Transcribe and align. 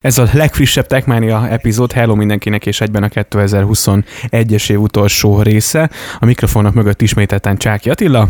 Ez 0.00 0.18
a 0.18 0.28
legfrissebb 0.32 0.86
Techmania 0.86 1.48
epizód, 1.48 1.92
hello 1.92 2.14
mindenkinek, 2.14 2.66
és 2.66 2.80
egyben 2.80 3.02
a 3.02 3.08
2021-es 3.08 4.70
év 4.70 4.80
utolsó 4.80 5.42
része. 5.42 5.90
A 6.18 6.24
mikrofonok 6.24 6.74
mögött 6.74 7.02
ismételten 7.02 7.56
Csáki 7.56 7.90
Attila. 7.90 8.28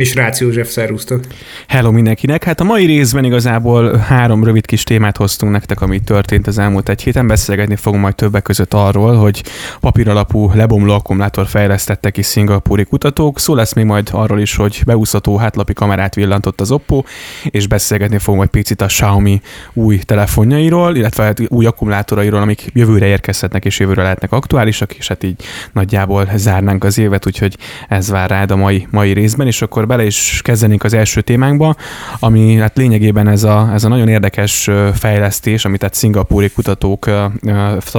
És 0.00 0.14
Rácz 0.14 0.40
József, 0.40 0.68
szervusztok! 0.68 1.24
Hello 1.68 1.90
mindenkinek! 1.90 2.44
Hát 2.44 2.60
a 2.60 2.64
mai 2.64 2.86
részben 2.86 3.24
igazából 3.24 3.96
három 3.96 4.44
rövid 4.44 4.66
kis 4.66 4.82
témát 4.82 5.16
hoztunk 5.16 5.52
nektek, 5.52 5.80
ami 5.80 6.00
történt 6.00 6.46
az 6.46 6.58
elmúlt 6.58 6.88
egy 6.88 7.02
héten. 7.02 7.26
Beszélgetni 7.26 7.76
fogunk 7.76 8.02
majd 8.02 8.14
többek 8.14 8.42
között 8.42 8.74
arról, 8.74 9.16
hogy 9.16 9.42
papíralapú 9.80 10.50
lebomló 10.54 10.92
akkumulátor 10.92 11.46
fejlesztettek 11.46 12.12
ki 12.12 12.22
szingapúri 12.22 12.84
kutatók. 12.84 13.38
Szó 13.38 13.54
lesz 13.54 13.72
még 13.74 13.84
majd 13.84 14.08
arról 14.12 14.40
is, 14.40 14.56
hogy 14.56 14.82
beúszható 14.86 15.36
hátlapi 15.36 15.72
kamerát 15.72 16.14
villantott 16.14 16.60
az 16.60 16.70
Oppo, 16.70 17.02
és 17.44 17.66
beszélgetni 17.66 18.18
fogunk 18.18 18.38
majd 18.38 18.50
picit 18.50 18.80
a 18.80 18.86
Xiaomi 18.86 19.40
új 19.72 19.98
telefonjairól, 19.98 20.96
illetve 20.96 21.22
hát 21.22 21.40
új 21.48 21.66
akkumulátorairól, 21.66 22.40
amik 22.40 22.64
jövőre 22.72 23.06
érkezhetnek 23.06 23.64
és 23.64 23.78
jövőre 23.78 24.02
lehetnek 24.02 24.32
aktuálisak, 24.32 24.94
és 24.94 25.08
hát 25.08 25.22
így 25.22 25.44
nagyjából 25.72 26.28
zárnánk 26.34 26.84
az 26.84 26.98
évet, 26.98 27.26
úgyhogy 27.26 27.56
ez 27.88 28.10
vár 28.10 28.30
rád 28.30 28.50
a 28.50 28.56
mai, 28.56 28.86
mai 28.90 29.12
részben, 29.12 29.46
és 29.46 29.62
akkor 29.62 29.88
bele 29.90 30.04
is 30.04 30.40
kezdenénk 30.44 30.84
az 30.84 30.94
első 30.94 31.20
témánkba, 31.20 31.74
ami 32.18 32.54
hát 32.54 32.76
lényegében 32.76 33.28
ez 33.28 33.42
a, 33.42 33.70
ez 33.72 33.84
a 33.84 33.88
nagyon 33.88 34.08
érdekes 34.08 34.70
fejlesztés, 34.94 35.64
amit 35.64 35.78
tehát 35.78 35.94
szingapúri 35.94 36.50
kutatók 36.50 37.10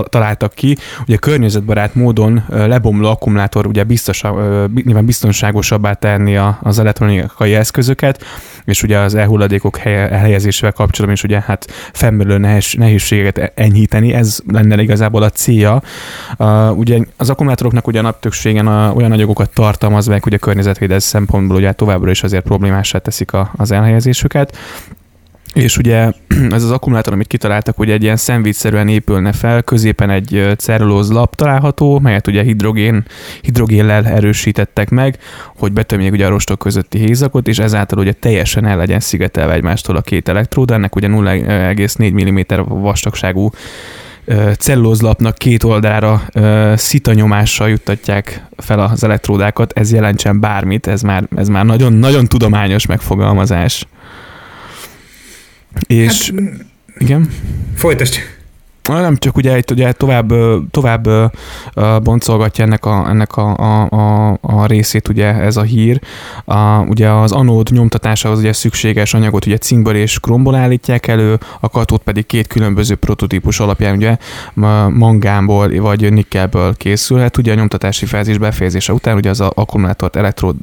találtak 0.09 0.53
ki. 0.53 0.77
Ugye 1.07 1.15
környezetbarát 1.15 1.95
módon 1.95 2.43
lebomló 2.49 3.09
akkumulátor 3.09 3.65
ugye 3.67 3.83
biztos, 3.83 4.21
nyilván 4.83 5.05
biztonságosabbá 5.05 5.93
tenni 5.93 6.37
az 6.61 6.79
elektronikai 6.79 7.55
eszközöket, 7.55 8.23
és 8.65 8.83
ugye 8.83 8.97
az 8.97 9.15
elhulladékok 9.15 9.79
elhelyezésével 9.85 10.71
kapcsolatban 10.71 11.15
is 11.15 11.23
ugye 11.23 11.41
hát 11.45 11.71
fennmerülő 11.93 12.37
nehéz, 12.37 12.73
nehézségeket 12.77 13.51
enyhíteni, 13.55 14.13
ez 14.13 14.39
lenne 14.47 14.81
igazából 14.81 15.23
a 15.23 15.29
célja. 15.29 15.81
Uh, 16.37 16.77
ugye 16.77 16.99
az 17.17 17.29
akkumulátoroknak 17.29 17.87
ugye 17.87 17.99
a 17.99 18.01
naptökségen 18.01 18.67
a, 18.67 18.93
olyan 18.93 19.11
anyagokat 19.11 19.49
tartalmaz 19.53 20.09
hogy 20.21 20.33
a 20.33 20.37
környezetvédelmi 20.37 21.01
szempontból 21.01 21.57
ugye 21.57 21.70
továbbra 21.73 22.11
is 22.11 22.23
azért 22.23 22.43
problémásá 22.43 22.97
teszik 22.97 23.33
a, 23.33 23.51
az 23.57 23.71
elhelyezésüket. 23.71 24.57
És 25.53 25.77
ugye 25.77 26.11
ez 26.57 26.63
az 26.63 26.71
akkumulátor, 26.71 27.13
amit 27.13 27.27
kitaláltak, 27.27 27.75
hogy 27.75 27.89
egy 27.89 28.03
ilyen 28.03 28.15
szemvédszerűen 28.15 28.87
épülne 28.87 29.31
fel, 29.31 29.61
középen 29.61 30.09
egy 30.09 30.53
cellulóz 30.57 31.11
lap 31.11 31.35
található, 31.35 31.99
melyet 31.99 32.27
ugye 32.27 32.43
hidrogén, 32.43 33.03
hidrogénlel 33.41 34.05
erősítettek 34.05 34.89
meg, 34.89 35.17
hogy 35.57 35.71
betömjék 35.71 36.11
ugye 36.11 36.25
a 36.25 36.29
rostok 36.29 36.59
közötti 36.59 36.97
hézakot, 36.97 37.47
és 37.47 37.59
ezáltal 37.59 37.99
ugye 37.99 38.13
teljesen 38.13 38.65
el 38.65 38.77
legyen 38.77 38.99
szigetelve 38.99 39.53
egymástól 39.53 39.95
a 39.95 40.01
két 40.01 40.29
elektród, 40.29 40.71
ennek 40.71 40.95
ugye 40.95 41.07
0,4 41.07 42.31
mm 42.31 42.63
vastagságú 42.81 43.51
cellulózlapnak 44.57 45.37
két 45.37 45.63
oldalára 45.63 46.21
szita 46.75 47.13
nyomással 47.13 47.69
juttatják 47.69 48.45
fel 48.57 48.79
az 48.79 49.03
elektródákat, 49.03 49.71
ez 49.75 49.93
jelentsen 49.93 50.39
bármit, 50.39 50.87
ez 50.87 51.01
már, 51.01 51.27
ez 51.35 51.47
már 51.47 51.65
nagyon, 51.65 51.93
nagyon 51.93 52.27
tudományos 52.27 52.85
megfogalmazás. 52.85 53.85
És 55.87 56.31
hát, 56.35 56.65
igen? 56.97 57.29
Folytasd. 57.75 58.15
Nem 58.83 59.17
csak 59.17 59.35
ugye 59.35 59.57
itt 59.57 59.71
ugye 59.71 59.91
tovább, 59.91 60.33
tovább 60.71 61.07
boncolgatja 62.03 62.63
ennek, 62.63 62.85
a, 62.85 63.09
ennek 63.09 63.37
a, 63.37 63.55
a, 63.57 64.37
a, 64.41 64.65
részét 64.65 65.07
ugye 65.07 65.33
ez 65.33 65.57
a 65.57 65.61
hír. 65.61 65.99
A, 66.45 66.79
ugye 66.79 67.09
az 67.09 67.31
anód 67.31 67.69
nyomtatásához 67.71 68.39
ugye 68.39 68.53
szükséges 68.53 69.13
anyagot 69.13 69.45
ugye 69.45 69.57
cinkből 69.57 69.95
és 69.95 70.19
kromból 70.19 70.55
állítják 70.55 71.07
elő, 71.07 71.39
a 71.59 71.69
katód 71.69 72.01
pedig 72.01 72.25
két 72.25 72.47
különböző 72.47 72.95
prototípus 72.95 73.59
alapján 73.59 73.95
ugye 73.95 74.17
mangánból 74.89 75.69
vagy 75.79 76.13
nikkelből 76.13 76.75
készülhet. 76.75 77.37
Ugye 77.37 77.51
a 77.51 77.55
nyomtatási 77.55 78.05
fázis 78.05 78.37
befejezése 78.37 78.93
után 78.93 79.15
ugye 79.15 79.29
az 79.29 79.41
akkumulátort 79.41 80.15
elektro, 80.15 80.53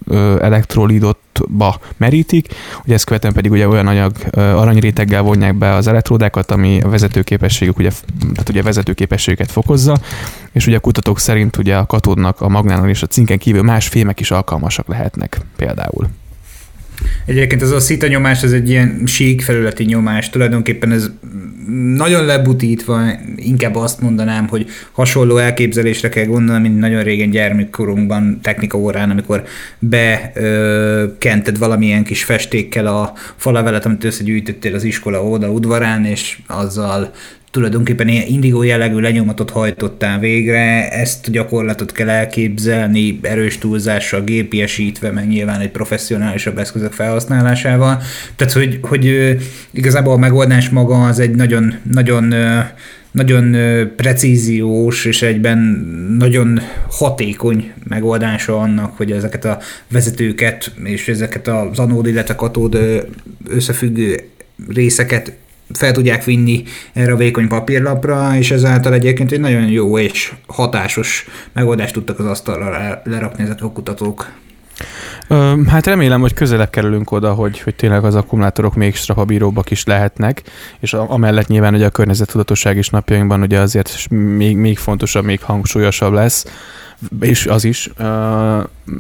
elektrolidotba 1.39 1.79
merítik, 1.97 2.49
ugye 2.85 2.95
ezt 2.95 3.05
követően 3.05 3.33
pedig 3.33 3.51
ugye 3.51 3.69
olyan 3.69 3.87
anyag 3.87 4.13
aranyréteggel 4.33 5.23
vonják 5.23 5.55
be 5.55 5.75
az 5.75 5.87
elektródákat, 5.87 6.51
ami 6.51 6.81
a 6.81 6.89
vezetőképességük 6.89 7.79
ugye 7.79 7.91
tehát 8.21 8.49
ugye 8.49 8.63
vezetőképességeket 8.63 9.51
fokozza, 9.51 9.97
és 10.53 10.67
ugye 10.67 10.77
a 10.77 10.81
kutatók 10.81 11.19
szerint 11.19 11.57
ugye 11.57 11.77
a 11.77 11.87
katódnak 11.87 12.41
a 12.41 12.49
magnánon 12.49 12.89
és 12.89 13.03
a 13.03 13.07
cinken 13.07 13.39
kívül 13.39 13.63
más 13.63 13.89
fémek 13.89 14.21
is 14.21 14.31
alkalmasak 14.31 14.89
lehetnek 14.89 15.41
például. 15.57 16.09
Egyébként 17.27 17.63
ez 17.63 17.71
a 17.71 17.81
szita 17.81 18.07
nyomás, 18.07 18.43
ez 18.43 18.53
egy 18.53 18.69
ilyen 18.69 19.03
sík 19.07 19.43
felületi 19.43 19.85
nyomás, 19.85 20.31
tulajdonképpen 20.31 20.93
ez 20.93 21.11
nagyon 21.95 22.25
lebutítva, 22.25 23.01
inkább 23.37 23.75
azt 23.75 24.01
mondanám, 24.01 24.49
hogy 24.49 24.67
hasonló 24.93 25.37
elképzelésre 25.37 26.09
kell 26.09 26.25
gondolni, 26.25 26.69
mint 26.69 26.81
nagyon 26.81 27.03
régen 27.03 27.31
gyermekkorunkban, 27.31 28.39
technika 28.43 28.79
órán, 28.79 29.11
amikor 29.11 29.45
bekented 29.79 31.59
valamilyen 31.59 32.05
kis 32.05 32.25
festékkel 32.25 32.87
a 32.87 33.13
falavelet, 33.37 33.87
amit 33.87 34.05
összegyűjtöttél 34.05 34.75
az 34.75 34.85
iskola 34.85 35.25
oda 35.25 35.51
udvarán, 35.51 36.05
és 36.05 36.39
azzal 36.47 37.13
tulajdonképpen 37.51 38.09
ilyen 38.09 38.27
indigó 38.27 38.63
jellegű 38.63 38.99
lenyomatot 38.99 39.51
hajtottál 39.51 40.19
végre, 40.19 40.91
ezt 40.91 41.29
a 41.29 41.31
gyakorlatot 41.31 41.93
kell 41.93 42.09
elképzelni 42.09 43.19
erős 43.23 43.59
túlzással, 43.59 44.23
gépiesítve, 44.25 45.11
meg 45.11 45.29
nyilván 45.29 45.61
egy 45.61 45.71
professzionálisabb 45.71 46.59
eszközök 46.59 46.93
felhasználásával. 46.93 48.03
Tehát, 48.37 48.53
hogy, 48.53 48.79
hogy 48.83 49.37
igazából 49.71 50.13
a 50.13 50.19
megoldás 50.19 50.69
maga 50.69 51.07
az 51.07 51.19
egy 51.19 51.35
nagyon, 51.35 51.75
nagyon 51.93 52.35
nagyon 53.11 53.57
precíziós 53.97 55.05
és 55.05 55.23
egyben 55.23 55.59
nagyon 56.19 56.61
hatékony 56.91 57.73
megoldása 57.89 58.59
annak, 58.59 58.97
hogy 58.97 59.13
ezeket 59.13 59.45
a 59.45 59.59
vezetőket 59.91 60.73
és 60.85 61.09
ezeket 61.09 61.49
az 61.49 61.79
anód, 61.79 62.07
illetve 62.07 62.35
katód 62.35 62.79
összefüggő 63.49 64.29
részeket 64.69 65.33
fel 65.73 65.93
tudják 65.93 66.25
vinni 66.25 66.63
erre 66.93 67.13
a 67.13 67.17
vékony 67.17 67.49
papírlapra, 67.49 68.37
és 68.37 68.51
ezáltal 68.51 68.93
egyébként 68.93 69.33
egy 69.33 69.41
nagyon 69.41 69.67
jó 69.71 69.99
és 69.99 70.33
hatásos 70.47 71.27
megoldást 71.53 71.93
tudtak 71.93 72.19
az 72.19 72.27
asztalra 72.27 73.01
lerakni 73.05 73.43
ezek 73.43 73.63
a 73.63 73.73
kutatók. 73.73 74.33
Hát 75.69 75.87
remélem, 75.87 76.21
hogy 76.21 76.35
közelebb 76.35 76.71
kerülünk 76.71 77.11
oda, 77.11 77.33
hogy, 77.33 77.61
hogy 77.61 77.75
tényleg 77.75 78.05
az 78.05 78.15
akkumulátorok 78.15 78.75
még 78.75 78.95
strapabíróbbak 78.95 79.71
is 79.71 79.85
lehetnek, 79.85 80.43
és 80.81 80.93
amellett 80.93 81.47
nyilván 81.47 81.73
hogy 81.73 81.83
a 81.83 81.91
környezettudatosság 81.91 82.77
is 82.77 82.89
napjainkban 82.89 83.43
ugye 83.43 83.61
azért 83.61 84.09
még, 84.11 84.57
még 84.57 84.79
fontosabb, 84.79 85.25
még 85.25 85.43
hangsúlyosabb 85.43 86.13
lesz, 86.13 86.47
és 87.21 87.47
az 87.47 87.65
is, 87.65 87.91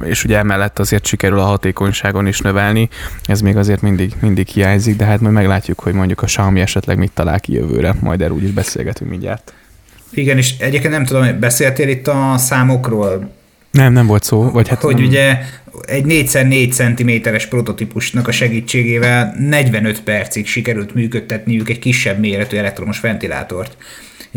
és 0.02 0.24
ugye 0.24 0.38
emellett 0.38 0.78
azért 0.78 1.06
sikerül 1.06 1.38
a 1.38 1.44
hatékonyságon 1.44 2.26
is 2.26 2.40
növelni, 2.40 2.88
ez 3.24 3.40
még 3.40 3.56
azért 3.56 3.82
mindig, 3.82 4.12
mindig 4.20 4.46
hiányzik, 4.46 4.96
de 4.96 5.04
hát 5.04 5.20
majd 5.20 5.34
meglátjuk, 5.34 5.80
hogy 5.80 5.92
mondjuk 5.92 6.22
a 6.22 6.26
Xiaomi 6.26 6.60
esetleg 6.60 6.98
mit 6.98 7.12
talál 7.14 7.40
ki 7.40 7.52
jövőre, 7.52 7.94
majd 8.00 8.20
erről 8.20 8.42
is 8.42 8.50
beszélgetünk 8.50 9.10
mindjárt. 9.10 9.52
Igen, 10.10 10.36
és 10.36 10.58
egyébként 10.58 10.92
nem 10.92 11.04
tudom, 11.04 11.40
beszéltél 11.40 11.88
itt 11.88 12.08
a 12.08 12.34
számokról? 12.36 13.36
Nem, 13.70 13.92
nem 13.92 14.06
volt 14.06 14.22
szó. 14.22 14.50
Vagy 14.50 14.68
hát 14.68 14.80
hogy 14.80 14.94
nem... 14.94 15.04
ugye 15.04 15.38
egy 15.86 16.04
4x4 16.06 17.22
cm-es 17.22 17.46
prototípusnak 17.46 18.28
a 18.28 18.32
segítségével 18.32 19.34
45 19.38 20.02
percig 20.02 20.46
sikerült 20.46 20.94
működtetniük 20.94 21.68
egy 21.68 21.78
kisebb 21.78 22.18
méretű 22.18 22.56
elektromos 22.56 23.00
ventilátort 23.00 23.76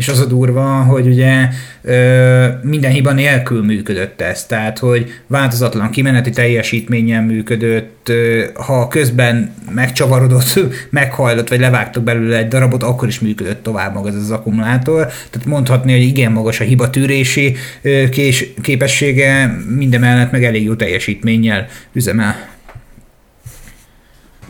és 0.02 0.08
az 0.08 0.20
a 0.20 0.24
durva, 0.24 0.62
hogy 0.62 1.06
ugye 1.06 1.48
ö, 1.82 2.46
minden 2.62 2.90
hiba 2.90 3.12
nélkül 3.12 3.64
működött 3.64 4.20
ez, 4.20 4.44
tehát 4.46 4.78
hogy 4.78 5.12
változatlan 5.26 5.90
kimeneti 5.90 6.30
teljesítményen 6.30 7.24
működött, 7.24 8.08
ö, 8.08 8.44
ha 8.54 8.88
közben 8.88 9.54
megcsavarodott, 9.70 10.60
meghajlott, 10.90 11.48
vagy 11.48 11.60
levágtok 11.60 12.02
belőle 12.02 12.36
egy 12.36 12.48
darabot, 12.48 12.82
akkor 12.82 13.08
is 13.08 13.20
működött 13.20 13.62
tovább 13.62 13.94
maga 13.94 14.08
ez 14.08 14.14
az 14.14 14.30
akkumulátor, 14.30 15.06
tehát 15.06 15.46
mondhatni, 15.46 15.92
hogy 15.92 16.02
igen 16.02 16.32
magas 16.32 16.60
a 16.60 16.64
hibatűrési 16.64 17.56
ö, 17.82 18.08
kés, 18.08 18.46
képessége, 18.62 19.56
mindemellett 19.76 20.32
meg 20.32 20.44
elég 20.44 20.64
jó 20.64 20.74
teljesítménnyel 20.74 21.66
üzemel. 21.92 22.50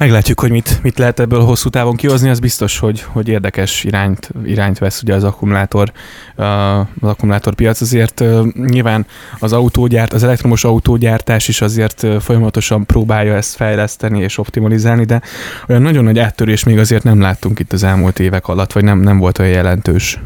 Meglátjuk, 0.02 0.40
hogy 0.40 0.50
mit, 0.50 0.82
mit 0.82 0.98
lehet 0.98 1.20
ebből 1.20 1.40
hosszú 1.40 1.68
távon 1.68 1.96
kihozni, 1.96 2.28
az 2.28 2.38
biztos, 2.38 2.78
hogy, 2.78 3.04
hogy 3.06 3.28
érdekes 3.28 3.84
irányt, 3.84 4.30
irányt 4.44 4.78
vesz 4.78 5.02
ugye 5.02 5.14
az 5.14 5.24
akkumulátor, 5.24 5.92
az 6.36 6.84
akkumulátorpiac. 7.00 7.80
Azért 7.80 8.24
nyilván 8.54 9.06
az 9.38 9.52
autógyárt, 9.52 10.12
az 10.12 10.22
elektromos 10.22 10.64
autógyártás 10.64 11.48
is 11.48 11.60
azért 11.60 12.06
folyamatosan 12.22 12.86
próbálja 12.86 13.34
ezt 13.34 13.54
fejleszteni 13.54 14.20
és 14.20 14.38
optimalizálni, 14.38 15.04
de 15.04 15.22
olyan 15.68 15.82
nagyon 15.82 16.04
nagy 16.04 16.18
áttörés 16.18 16.64
még 16.64 16.78
azért 16.78 17.02
nem 17.02 17.20
láttunk 17.20 17.58
itt 17.58 17.72
az 17.72 17.82
elmúlt 17.82 18.18
évek 18.18 18.48
alatt, 18.48 18.72
vagy 18.72 18.84
nem, 18.84 19.00
nem 19.00 19.18
volt 19.18 19.38
olyan 19.38 19.52
jelentős. 19.52 20.18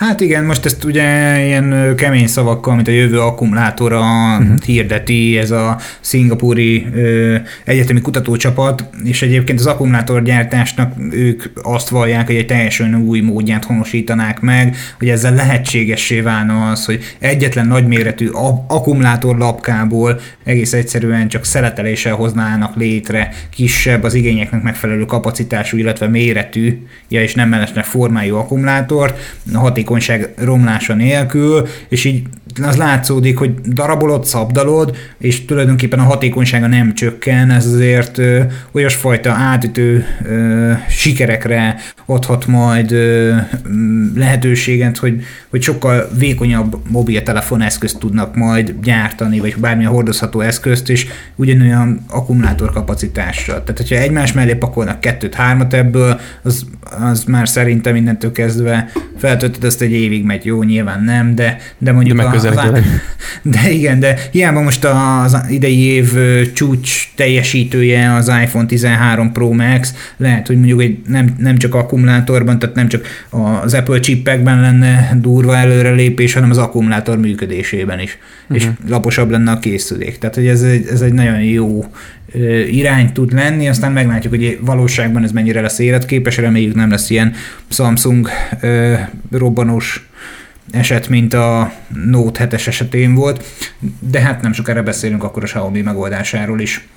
Hát 0.00 0.20
igen, 0.20 0.44
most 0.44 0.64
ezt 0.64 0.84
ugye 0.84 1.38
ilyen 1.44 1.94
kemény 1.96 2.26
szavakkal, 2.26 2.74
mint 2.74 2.88
a 2.88 2.90
jövő 2.90 3.20
akkumulátora 3.20 4.00
uh-huh. 4.38 4.60
hirdeti 4.64 5.38
ez 5.38 5.50
a 5.50 5.78
szingapúri 6.00 6.86
ö, 6.94 7.36
egyetemi 7.64 8.00
kutatócsapat, 8.00 8.84
és 9.04 9.22
egyébként 9.22 9.58
az 9.58 9.66
akkumulátorgyártásnak 9.66 10.92
ők 11.10 11.42
azt 11.62 11.88
vallják, 11.88 12.26
hogy 12.26 12.34
egy 12.34 12.46
teljesen 12.46 12.94
új 12.94 13.20
módját 13.20 13.64
honosítanák 13.64 14.40
meg, 14.40 14.76
hogy 14.98 15.08
ezzel 15.08 15.34
lehetségessé 15.34 16.20
válna 16.20 16.70
az, 16.70 16.84
hogy 16.84 17.02
egyetlen 17.18 17.66
nagyméretű 17.66 18.28
akkumulátorlapkából 18.66 20.20
egész 20.44 20.72
egyszerűen 20.72 21.28
csak 21.28 21.44
szeleteléssel 21.44 22.14
hoznának 22.14 22.76
létre 22.76 23.32
kisebb, 23.50 24.02
az 24.02 24.14
igényeknek 24.14 24.62
megfelelő 24.62 25.04
kapacitású, 25.04 25.76
illetve 25.76 26.06
méretű, 26.06 26.86
ja 27.08 27.22
és 27.22 27.34
nem 27.34 27.48
mellesleg 27.48 27.84
formájú 27.84 28.36
akkumulátort, 28.36 29.18
hatékonyság 29.90 30.34
romlása 30.36 30.94
nélkül, 30.94 31.66
és 31.88 32.04
így 32.04 32.22
az 32.62 32.76
látszódik, 32.76 33.38
hogy 33.38 33.54
darabolod, 33.60 34.24
szabdalod, 34.24 34.96
és 35.18 35.44
tulajdonképpen 35.44 35.98
a 35.98 36.02
hatékonysága 36.02 36.66
nem 36.66 36.94
csökken, 36.94 37.50
ez 37.50 37.66
azért 37.66 38.18
ö, 38.18 38.40
olyasfajta 38.72 39.30
átütő 39.30 40.04
ö, 40.24 40.72
sikerekre 40.88 41.76
adhat 42.06 42.46
majd 42.46 42.92
ö, 42.92 43.36
lehetőséget, 44.14 44.98
hogy, 44.98 45.22
hogy 45.50 45.62
sokkal 45.62 46.08
vékonyabb 46.18 46.76
mobiltelefon 46.88 47.60
eszközt 47.60 47.98
tudnak 47.98 48.36
majd 48.36 48.74
gyártani, 48.82 49.40
vagy 49.40 49.56
bármilyen 49.56 49.92
hordozható 49.92 50.40
eszközt, 50.40 50.88
és 50.90 51.06
ugyanolyan 51.36 52.04
akkumulátor 52.08 52.72
kapacitással. 52.72 53.62
Tehát, 53.62 53.78
hogyha 53.78 53.96
egymás 53.96 54.32
mellé 54.32 54.54
pakolnak 54.54 55.00
kettőt, 55.00 55.34
hármat 55.34 55.74
ebből, 55.74 56.20
az, 56.42 56.66
az 57.00 57.24
már 57.24 57.48
szerintem 57.48 57.92
mindentől 57.92 58.32
kezdve 58.32 58.90
feltöltöd, 59.18 59.64
ezt 59.64 59.82
egy 59.82 59.92
évig 59.92 60.24
megy, 60.24 60.44
jó, 60.44 60.62
nyilván 60.62 61.04
nem, 61.04 61.34
de, 61.34 61.56
de 61.78 61.92
mondjuk 61.92 62.16
de 62.16 62.22
az, 62.44 62.82
de 63.42 63.70
igen, 63.70 64.00
de 64.00 64.18
hiába 64.30 64.60
most 64.60 64.84
az 64.84 65.36
idei 65.48 65.78
év 65.78 66.12
csúcs 66.52 67.12
teljesítője 67.14 68.14
az 68.14 68.28
iPhone 68.42 68.66
13 68.66 69.32
Pro 69.32 69.52
Max, 69.52 69.94
lehet, 70.16 70.46
hogy 70.46 70.56
mondjuk 70.56 70.80
egy 70.80 70.98
nem, 71.06 71.34
nem 71.38 71.56
csak 71.56 71.74
akkumulátorban, 71.74 72.58
tehát 72.58 72.74
nem 72.74 72.88
csak 72.88 73.06
az 73.62 73.74
Apple 73.74 74.00
chipekben 74.00 74.60
lenne 74.60 75.16
durva 75.20 75.56
előrelépés, 75.56 76.34
hanem 76.34 76.50
az 76.50 76.58
akkumulátor 76.58 77.18
működésében 77.18 78.00
is, 78.00 78.18
uh-huh. 78.42 78.56
és 78.56 78.64
mhm. 78.64 78.90
laposabb 78.90 79.30
lenne 79.30 79.50
a 79.50 79.58
készülék. 79.58 80.18
Tehát, 80.18 80.34
hogy 80.34 80.46
ez 80.46 80.62
egy, 80.62 80.86
ez 80.90 81.00
egy 81.00 81.12
nagyon 81.12 81.40
jó 81.40 81.84
irány 82.70 83.12
tud 83.12 83.32
lenni, 83.32 83.68
aztán 83.68 83.92
meglátjuk, 83.92 84.32
hogy 84.32 84.58
valóságban 84.60 85.22
ez 85.24 85.32
mennyire 85.32 85.60
lesz 85.60 85.78
életképes, 85.78 86.36
reméljük 86.36 86.74
nem 86.74 86.90
lesz 86.90 87.10
ilyen 87.10 87.32
Samsung 87.68 88.28
robbanós 89.30 90.08
eset, 90.72 91.08
mint 91.08 91.34
a 91.34 91.72
Note 92.04 92.48
7-es 92.48 92.66
esetén 92.66 93.14
volt, 93.14 93.44
de 93.98 94.20
hát 94.20 94.42
nem 94.42 94.52
sokára 94.52 94.82
beszélünk 94.82 95.24
akkor 95.24 95.42
a 95.42 95.46
Xiaomi 95.46 95.80
megoldásáról 95.80 96.60
is. 96.60 96.88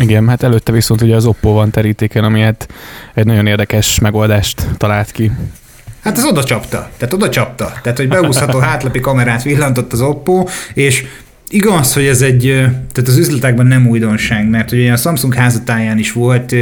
Igen, 0.00 0.28
hát 0.28 0.42
előtte 0.42 0.72
viszont 0.72 1.02
ugye 1.02 1.14
az 1.14 1.26
Oppo 1.26 1.52
van 1.52 1.70
terítéken, 1.70 2.24
ami 2.24 2.40
hát 2.40 2.68
egy 3.14 3.26
nagyon 3.26 3.46
érdekes 3.46 3.98
megoldást 3.98 4.66
talált 4.76 5.10
ki. 5.10 5.30
Hát 6.02 6.16
ez 6.16 6.24
oda 6.24 6.44
csapta, 6.44 6.90
tehát 6.96 7.14
oda 7.14 7.28
csapta. 7.28 7.72
Tehát, 7.82 7.98
hogy 7.98 8.08
beúszható 8.08 8.58
hátlapi 8.68 9.00
kamerát 9.00 9.42
villantott 9.42 9.92
az 9.92 10.00
Oppo, 10.00 10.44
és 10.74 11.04
Igaz, 11.48 11.92
hogy 11.92 12.04
ez 12.04 12.22
egy, 12.22 12.42
tehát 12.92 13.08
az 13.08 13.16
üzletekben 13.16 13.66
nem 13.66 13.86
újdonság, 13.86 14.48
mert 14.48 14.72
ugye 14.72 14.92
a 14.92 14.96
Samsung 14.96 15.34
házatáján 15.34 15.98
is 15.98 16.12
volt 16.12 16.54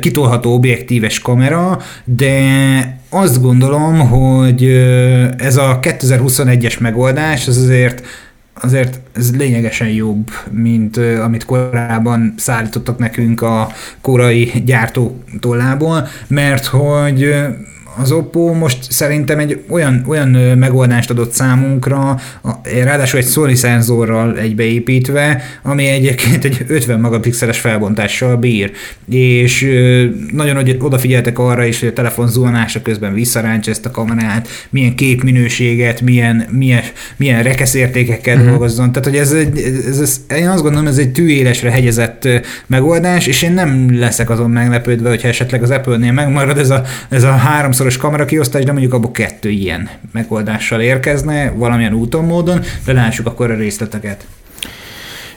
kitolható 0.00 0.54
objektíves 0.54 1.18
kamera, 1.18 1.80
de 2.04 2.40
azt 3.08 3.42
gondolom, 3.42 3.98
hogy 4.08 4.64
ez 5.36 5.56
a 5.56 5.78
2021-es 5.82 6.80
megoldás 6.80 7.48
az 7.48 7.56
azért 7.56 8.06
azért 8.60 9.00
ez 9.12 9.36
lényegesen 9.36 9.88
jobb, 9.88 10.30
mint 10.50 10.96
amit 10.96 11.44
korábban 11.44 12.34
szállítottak 12.36 12.98
nekünk 12.98 13.42
a 13.42 13.68
korai 14.00 14.52
gyártó 14.64 15.22
tollából, 15.40 16.08
mert 16.26 16.64
hogy 16.66 17.34
az 17.98 18.12
Oppo 18.12 18.52
most 18.52 18.92
szerintem 18.92 19.38
egy 19.38 19.60
olyan, 19.68 20.04
olyan 20.08 20.28
megoldást 20.58 21.10
adott 21.10 21.32
számunkra, 21.32 22.20
ráadásul 22.62 23.18
egy 23.18 23.26
Sony 23.26 23.54
szenzorral 23.54 24.38
egybeépítve, 24.38 25.42
ami 25.62 25.86
egyébként 25.86 26.44
egy 26.44 26.64
50 26.68 27.00
megapixeles 27.00 27.58
felbontással 27.58 28.36
bír, 28.36 28.72
és 29.10 29.70
nagyon 30.32 30.68
odafigyeltek 30.78 31.38
arra 31.38 31.64
is, 31.64 31.80
hogy 31.80 31.88
a 31.88 31.92
telefon 31.92 32.28
zuhanása 32.28 32.82
közben 32.82 33.14
visszarántsa 33.14 33.70
ezt 33.70 33.86
a 33.86 33.90
kamerát, 33.90 34.48
milyen 34.70 34.94
képminőséget, 34.94 36.00
milyen, 36.00 36.46
milyen, 36.50 36.82
milyen 37.16 37.42
rekeszértékekkel 37.42 38.34
uh-huh. 38.34 38.50
dolgozzon. 38.50 38.92
Tehát, 38.92 39.08
hogy 39.08 39.18
ez, 39.18 39.32
egy, 39.32 39.58
ez, 39.88 40.00
ez, 40.00 40.20
én 40.36 40.48
azt 40.48 40.62
gondolom, 40.62 40.86
ez 40.86 40.98
egy 40.98 41.12
tűélesre 41.12 41.70
hegyezett 41.70 42.28
megoldás, 42.66 43.26
és 43.26 43.42
én 43.42 43.52
nem 43.52 43.98
leszek 43.98 44.30
azon 44.30 44.50
meglepődve, 44.50 45.08
hogyha 45.08 45.28
esetleg 45.28 45.62
az 45.62 45.70
Apple-nél 45.70 46.12
megmarad 46.12 46.58
ez 46.58 46.70
a, 46.70 46.82
ez 47.08 47.22
a 47.22 47.30
háromszor 47.30 47.85
kamera 47.86 48.00
kamerakiosztás, 48.02 48.64
de 48.64 48.72
mondjuk 48.72 48.92
abból 48.92 49.10
kettő 49.10 49.50
ilyen 49.50 49.88
megoldással 50.12 50.80
érkezne, 50.80 51.50
valamilyen 51.50 51.94
úton, 51.94 52.24
módon, 52.24 52.60
de 52.84 52.92
lássuk 52.92 53.26
akkor 53.26 53.50
a 53.50 53.56
részleteket. 53.56 54.26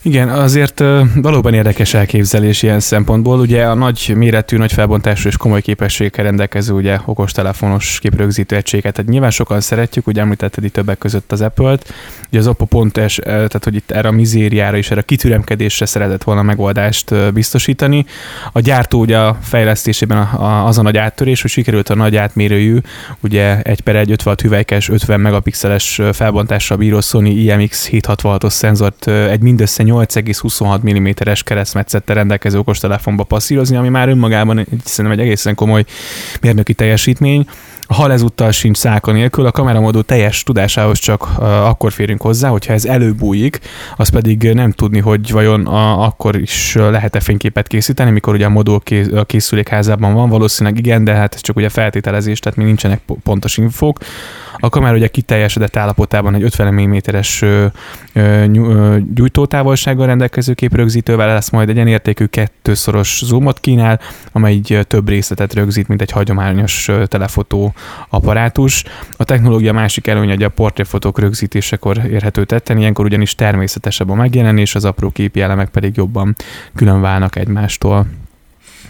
Igen, 0.02 0.30
azért 0.30 0.84
valóban 1.16 1.54
érdekes 1.54 1.94
elképzelés 1.94 2.64
ilyen 2.64 2.80
szempontból. 2.80 3.40
Ugye 3.40 3.66
a 3.66 3.74
nagy 3.74 4.14
méretű, 4.16 4.58
nagy 4.58 4.74
felbontású 4.74 5.28
és 5.28 5.38
komoly 5.38 5.62
képességekkel 5.62 6.24
rendelkező 6.24 6.74
ugye 6.74 6.98
okostelefonos 7.06 8.00
képrögzítő 8.00 8.56
egységet. 8.56 8.94
Tehát 8.94 9.12
nyilván 9.12 9.32
sokan 9.32 9.62
szeretjük, 9.62 10.08
ugye 10.08 10.22
említetted 10.22 10.64
itt 10.64 10.74
többek 10.74 10.98
között 10.98 11.32
az 11.32 11.42
Apple-t. 11.42 11.94
Ugye 12.30 12.40
az 12.40 12.48
Oppo 12.48 12.66
pont 12.66 12.98
es, 12.98 13.16
tehát 13.24 13.64
hogy 13.64 13.76
itt 13.76 13.92
erre 13.92 14.08
a 14.08 14.12
mizériára 14.12 14.78
és 14.78 14.92
erre 14.92 15.00
a 15.00 15.04
kitüremkedésre 15.04 15.86
szeretett 15.86 16.24
volna 16.24 16.42
megoldást 16.42 17.34
biztosítani. 17.34 18.06
A 18.52 18.60
gyártó 18.60 19.00
ugye 19.00 19.18
a 19.18 19.38
fejlesztésében 19.42 20.18
az 20.66 20.78
a 20.78 20.82
nagy 20.82 20.98
áttörés, 20.98 21.42
hogy 21.42 21.52
sikerült 21.52 21.90
a 21.90 21.96
nagy 21.96 22.16
átmérőjű, 22.16 22.78
ugye 23.20 23.62
egy 23.62 23.82
per 23.82 23.96
egy 23.96 24.12
56 24.12 24.42
hüvelykes, 24.42 24.90
50 24.90 25.20
megapixeles 25.20 26.02
felbontással 26.14 26.78
bíró 26.78 27.02
Sony 27.02 27.26
IMX 27.26 27.90
766-os 27.92 28.50
szenzort 28.50 29.08
egy 29.08 29.42
mindössze 29.42 29.84
8,26 29.92 31.26
mm-es 31.26 31.44
keresztmetszettel 31.44 32.16
rendelkező 32.16 32.58
okostelefonba 32.58 33.24
passzírozni, 33.24 33.76
ami 33.76 33.90
már 33.90 34.10
önmagában 34.10 34.58
egy, 34.58 34.68
szerintem 34.84 35.20
egy 35.20 35.26
egészen 35.26 35.56
komoly 35.56 35.84
mérnöki 36.42 36.74
teljesítmény. 36.74 37.48
A 37.92 37.94
hal 37.94 38.12
ezúttal 38.12 38.52
sincs 38.52 38.78
száka 38.78 39.12
nélkül, 39.12 39.46
a 39.46 39.52
kameramódó 39.52 40.02
teljes 40.02 40.44
tudásához 40.44 41.00
csak 41.00 41.28
akkor 41.40 41.92
férünk 41.92 42.22
hozzá, 42.22 42.50
hogyha 42.50 42.74
ez 42.74 42.86
előbújik, 42.86 43.60
az 43.96 44.10
pedig 44.10 44.52
nem 44.54 44.72
tudni, 44.72 45.00
hogy 45.00 45.32
vajon 45.32 45.66
a, 45.68 46.06
akkor 46.06 46.36
is 46.36 46.76
lehet-e 46.76 47.20
fényképet 47.20 47.68
készíteni, 47.68 48.12
mikor 48.12 48.34
ugye 48.34 48.46
a 48.46 48.50
modul 48.50 48.80
kész, 48.80 49.08
a 49.12 49.26
készülékházában 49.26 50.14
van, 50.14 50.30
valószínűleg 50.30 50.78
igen, 50.78 51.04
de 51.04 51.14
hát 51.14 51.34
ez 51.34 51.42
csak 51.42 51.56
ugye 51.56 51.70
feltételezés, 51.70 52.40
tehát 52.40 52.58
még 52.58 52.68
nincsenek 52.68 53.02
pontos 53.24 53.58
infók. 53.58 54.00
A 54.62 54.70
kamera 54.70 54.96
ugye 54.96 55.08
kiteljesedett 55.08 55.76
állapotában 55.76 56.36
egy 56.36 56.44
50 56.44 56.74
mm-es 56.74 57.44
gyújtótávolsággal 59.14 60.06
rendelkező 60.06 60.54
képrögzítővel 60.54 61.28
lesz 61.28 61.50
majd 61.50 61.70
egy 61.70 61.88
értékű 61.88 62.26
kettőszoros 62.26 63.22
zoomot 63.26 63.60
kínál, 63.60 64.00
amely 64.32 64.60
több 64.88 65.10
részletet 65.10 65.54
rögzít, 65.54 65.88
mint 65.88 66.02
egy 66.02 66.12
hagyományos 66.12 66.90
telefotó 67.06 67.74
apparátus. 68.10 68.84
A 69.18 69.24
technológia 69.24 69.74
másik 69.74 70.08
előnye, 70.08 70.34
hogy 70.34 70.44
a 70.44 70.50
portréfotók 70.50 71.20
rögzítésekor 71.20 71.98
érhető 71.98 72.46
tetten, 72.46 72.78
ilyenkor 72.78 73.06
ugyanis 73.06 73.36
természetesebb 73.36 74.10
a 74.10 74.16
megjelenés, 74.16 74.76
az 74.76 74.86
apró 74.86 75.10
képi 75.10 75.42
elemek 75.42 75.70
pedig 75.70 75.96
jobban 75.96 76.36
külön 76.76 77.02
válnak 77.02 77.36
egymástól. 77.36 78.06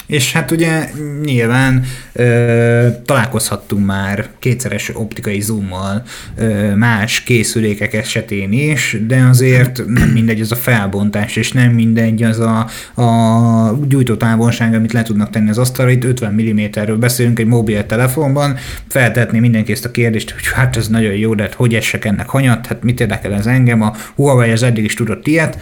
És 0.10 0.34
hát 0.34 0.52
ugye 0.52 0.90
nyilván 1.24 1.84
ö, 2.14 2.88
találkozhattunk 3.06 3.86
már 3.86 4.28
kétszeres 4.40 4.92
optikai 4.94 5.42
zoommal 5.42 6.04
ö, 6.38 6.76
más 6.76 7.24
készülékek 7.24 7.94
esetén 7.94 8.52
is, 8.52 8.98
de 9.08 9.24
azért 9.30 9.86
nem 9.88 10.10
mindegy 10.10 10.42
az 10.42 10.52
a 10.52 10.56
felbontás, 10.56 11.36
és 11.36 11.52
nem 11.52 11.72
mindegy 11.72 12.24
az 12.24 12.40
a, 12.40 12.68
a 13.02 13.80
gyújtótávolság, 13.88 14.74
amit 14.74 14.94
le 14.94 15.02
tudnak 15.02 15.30
tenni 15.30 15.50
az 15.50 15.58
asztalra. 15.58 15.92
Itt 15.92 16.04
50 16.04 16.34
mm-ről 16.34 16.98
beszélünk 16.98 17.40
egy 17.40 17.48
mobiltelefonban, 17.48 18.58
feltetni 18.88 19.40
mindenki 19.40 19.72
ezt 19.72 19.86
a 19.86 19.92
kérdést, 19.92 20.32
hogy 20.32 20.48
hát 20.54 20.78
ez 20.78 20.88
nagyon 20.88 21.14
jó, 21.14 21.36
de 21.36 21.44
hát 21.44 21.54
hogy 21.54 21.76
essek 21.76 22.06
ennek 22.06 22.30
hanyat, 22.30 22.66
hát 22.66 22.84
mit 22.84 23.00
érdekel 23.00 23.34
ez 23.34 23.46
engem, 23.46 23.82
a 23.82 23.96
Huawei 24.16 24.52
az 24.52 24.64
eddig 24.64 24.84
is 24.84 24.94
tudott 24.94 25.28
ilyet, 25.28 25.58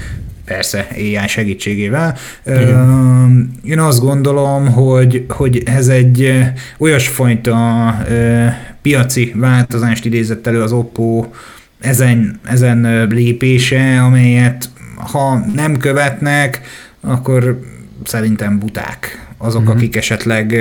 persze 0.48 0.88
AI 0.96 1.28
segítségével. 1.28 2.18
Igen. 2.46 3.60
Én 3.64 3.80
azt 3.80 4.00
gondolom, 4.00 4.68
hogy, 4.68 5.26
hogy 5.30 5.62
ez 5.66 5.88
egy 5.88 6.44
olyasfajta 6.78 7.58
piaci 8.82 9.34
változást 9.36 10.06
idézett 10.06 10.48
elő 10.48 10.62
az 10.62 10.72
Oppo 10.72 11.26
ezen, 11.80 12.40
ezen 12.44 13.08
lépése, 13.10 14.02
amelyet 14.02 14.70
ha 14.96 15.46
nem 15.56 15.78
követnek, 15.78 16.62
akkor 17.02 17.60
szerintem 18.04 18.60
buták 18.60 19.28
azok, 19.38 19.62
uh-huh. 19.62 19.76
akik 19.76 19.96
esetleg 19.96 20.56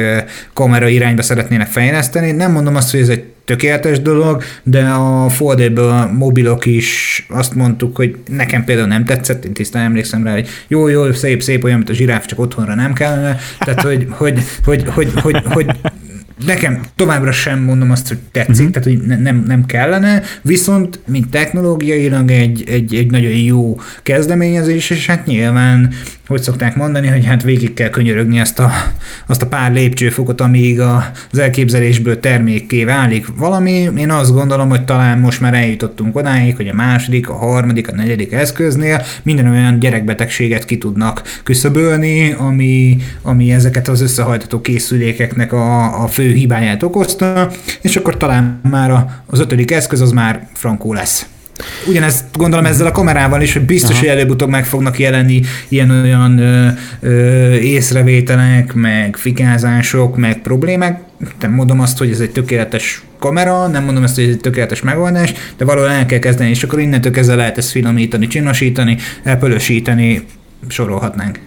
kamera 0.52 0.88
irányba 0.88 1.22
szeretnének 1.22 1.68
fejleszteni. 1.68 2.30
Nem 2.30 2.52
mondom 2.52 2.76
azt, 2.76 2.90
hogy 2.90 3.00
ez 3.00 3.08
egy 3.08 3.24
tökéletes 3.46 4.00
dolog, 4.00 4.42
de 4.62 4.84
a 4.88 5.28
foldable 5.28 6.04
mobilok 6.04 6.66
is 6.66 7.24
azt 7.28 7.54
mondtuk, 7.54 7.96
hogy 7.96 8.16
nekem 8.28 8.64
például 8.64 8.88
nem 8.88 9.04
tetszett, 9.04 9.44
én 9.44 9.52
tisztán 9.52 9.84
emlékszem 9.84 10.24
rá, 10.24 10.32
hogy 10.32 10.48
jó, 10.68 10.88
jó, 10.88 11.12
szép, 11.12 11.42
szép, 11.42 11.64
olyan, 11.64 11.76
mint 11.76 11.90
a 11.90 11.94
zsiráf, 11.94 12.26
csak 12.26 12.38
otthonra 12.38 12.74
nem 12.74 12.92
kellene. 12.92 13.36
Tehát, 13.58 13.80
hogy, 13.80 14.06
hogy, 14.10 14.42
hogy, 14.64 14.84
hogy, 14.88 15.12
hogy, 15.14 15.42
hogy 15.44 15.66
nekem 16.44 16.80
továbbra 16.96 17.32
sem 17.32 17.62
mondom 17.62 17.90
azt, 17.90 18.08
hogy 18.08 18.18
tetszik, 18.32 18.54
uh-huh. 18.54 18.70
tehát 18.70 18.88
hogy 18.88 19.06
ne, 19.06 19.16
nem, 19.16 19.44
nem 19.46 19.66
kellene, 19.66 20.22
viszont 20.42 21.00
mint 21.06 21.30
technológiailag 21.30 22.30
egy, 22.30 22.64
egy, 22.68 22.94
egy 22.94 23.10
nagyon 23.10 23.30
jó 23.30 23.80
kezdeményezés, 24.02 24.90
és 24.90 25.06
hát 25.06 25.26
nyilván, 25.26 25.92
hogy 26.26 26.42
szokták 26.42 26.76
mondani, 26.76 27.06
hogy 27.06 27.24
hát 27.24 27.42
végig 27.42 27.74
kell 27.74 27.88
könyörögni 27.88 28.40
azt 28.40 28.58
a, 28.58 28.70
azt 29.26 29.42
a 29.42 29.46
pár 29.46 29.72
lépcsőfokot, 29.72 30.40
amíg 30.40 30.80
az 30.80 31.38
elképzelésből 31.38 32.20
termékké 32.20 32.84
válik 32.84 33.26
valami. 33.36 33.90
Én 33.96 34.10
azt 34.10 34.32
gondolom, 34.32 34.68
hogy 34.68 34.84
talán 34.84 35.18
most 35.18 35.40
már 35.40 35.54
eljutottunk 35.54 36.16
odáig, 36.16 36.56
hogy 36.56 36.68
a 36.68 36.74
második, 36.74 37.28
a 37.28 37.34
harmadik, 37.34 37.88
a 37.88 37.94
negyedik 37.94 38.32
eszköznél 38.32 39.02
minden 39.22 39.50
olyan 39.50 39.78
gyerekbetegséget 39.78 40.64
ki 40.64 40.78
tudnak 40.78 41.22
küszöbölni, 41.42 42.32
ami, 42.32 42.96
ami 43.22 43.52
ezeket 43.52 43.88
az 43.88 44.00
összehajtató 44.00 44.60
készülékeknek 44.60 45.52
a, 45.52 46.02
a 46.02 46.06
fő 46.06 46.32
hibáját 46.32 46.82
okozta, 46.82 47.50
és 47.80 47.96
akkor 47.96 48.16
talán 48.16 48.60
már 48.70 49.06
az 49.26 49.40
ötödik 49.40 49.70
eszköz 49.70 50.00
az 50.00 50.10
már 50.10 50.48
frankó 50.54 50.92
lesz. 50.92 51.26
Ugyanezt 51.86 52.24
gondolom 52.32 52.66
ezzel 52.66 52.86
a 52.86 52.90
kamerával 52.90 53.42
is, 53.42 53.52
hogy 53.52 53.62
biztos, 53.62 53.90
Aha. 53.90 53.98
hogy 53.98 54.08
előbb-utóbb 54.08 54.48
meg 54.48 54.66
fognak 54.66 54.98
jelenni 54.98 55.42
ilyen-olyan 55.68 56.38
ö, 56.38 56.68
ö, 57.00 57.52
észrevételek, 57.54 58.74
meg 58.74 59.16
fikázások, 59.16 60.16
meg 60.16 60.40
problémák. 60.42 61.00
Nem 61.40 61.52
mondom 61.52 61.80
azt, 61.80 61.98
hogy 61.98 62.10
ez 62.10 62.20
egy 62.20 62.30
tökéletes 62.30 63.02
kamera, 63.18 63.66
nem 63.66 63.84
mondom 63.84 64.02
azt, 64.02 64.14
hogy 64.14 64.24
ez 64.24 64.30
egy 64.30 64.40
tökéletes 64.40 64.82
megoldás, 64.82 65.32
de 65.56 65.64
valahol 65.64 65.90
el 65.90 66.06
kell 66.06 66.18
kezdeni, 66.18 66.50
és 66.50 66.62
akkor 66.62 66.80
innentől 66.80 67.12
kezdve 67.12 67.34
lehet 67.34 67.58
ezt 67.58 67.70
finomítani, 67.70 68.26
csinosítani, 68.26 68.96
elpölösíteni, 69.22 70.24
sorolhatnánk. 70.68 71.38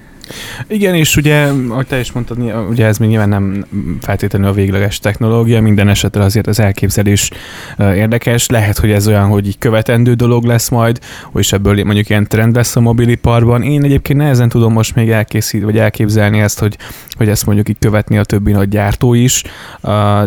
Igen, 0.67 0.95
és 0.95 1.15
ugye, 1.15 1.47
ahogy 1.69 1.87
te 1.87 1.99
is 1.99 2.11
mondtad, 2.11 2.37
ugye 2.69 2.85
ez 2.85 2.97
még 2.97 3.09
nyilván 3.09 3.29
nem 3.29 3.65
feltétlenül 4.01 4.47
a 4.47 4.53
végleges 4.53 4.99
technológia, 4.99 5.61
minden 5.61 5.87
esetre 5.87 6.23
azért 6.23 6.47
az 6.47 6.59
elképzelés 6.59 7.29
érdekes. 7.77 8.47
Lehet, 8.47 8.77
hogy 8.77 8.91
ez 8.91 9.07
olyan, 9.07 9.27
hogy 9.27 9.47
így 9.47 9.57
követendő 9.57 10.13
dolog 10.13 10.43
lesz 10.43 10.69
majd, 10.69 10.99
és 11.35 11.51
ebből 11.51 11.83
mondjuk 11.83 12.09
ilyen 12.09 12.27
trend 12.27 12.55
lesz 12.55 12.75
a 12.75 12.79
mobiliparban. 12.79 13.63
Én 13.63 13.83
egyébként 13.83 14.19
nehezen 14.19 14.49
tudom 14.49 14.73
most 14.73 14.95
még 14.95 15.09
elkészíteni, 15.09 15.71
vagy 15.71 15.81
elképzelni 15.81 16.39
ezt, 16.39 16.59
hogy, 16.59 16.77
hogy 17.17 17.29
ezt 17.29 17.45
mondjuk 17.45 17.69
így 17.69 17.79
követni 17.79 18.17
a 18.17 18.23
többi 18.23 18.51
nagy 18.51 18.69
gyártó 18.69 19.13
is, 19.13 19.43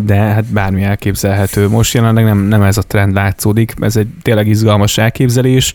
de 0.02 0.14
hát 0.14 0.44
bármi 0.44 0.82
elképzelhető. 0.82 1.68
Most 1.68 1.94
jelenleg 1.94 2.24
nem, 2.24 2.38
nem 2.38 2.62
ez 2.62 2.76
a 2.76 2.82
trend 2.82 3.14
látszódik, 3.14 3.74
ez 3.80 3.96
egy 3.96 4.08
tényleg 4.22 4.48
izgalmas 4.48 4.98
elképzelés 4.98 5.72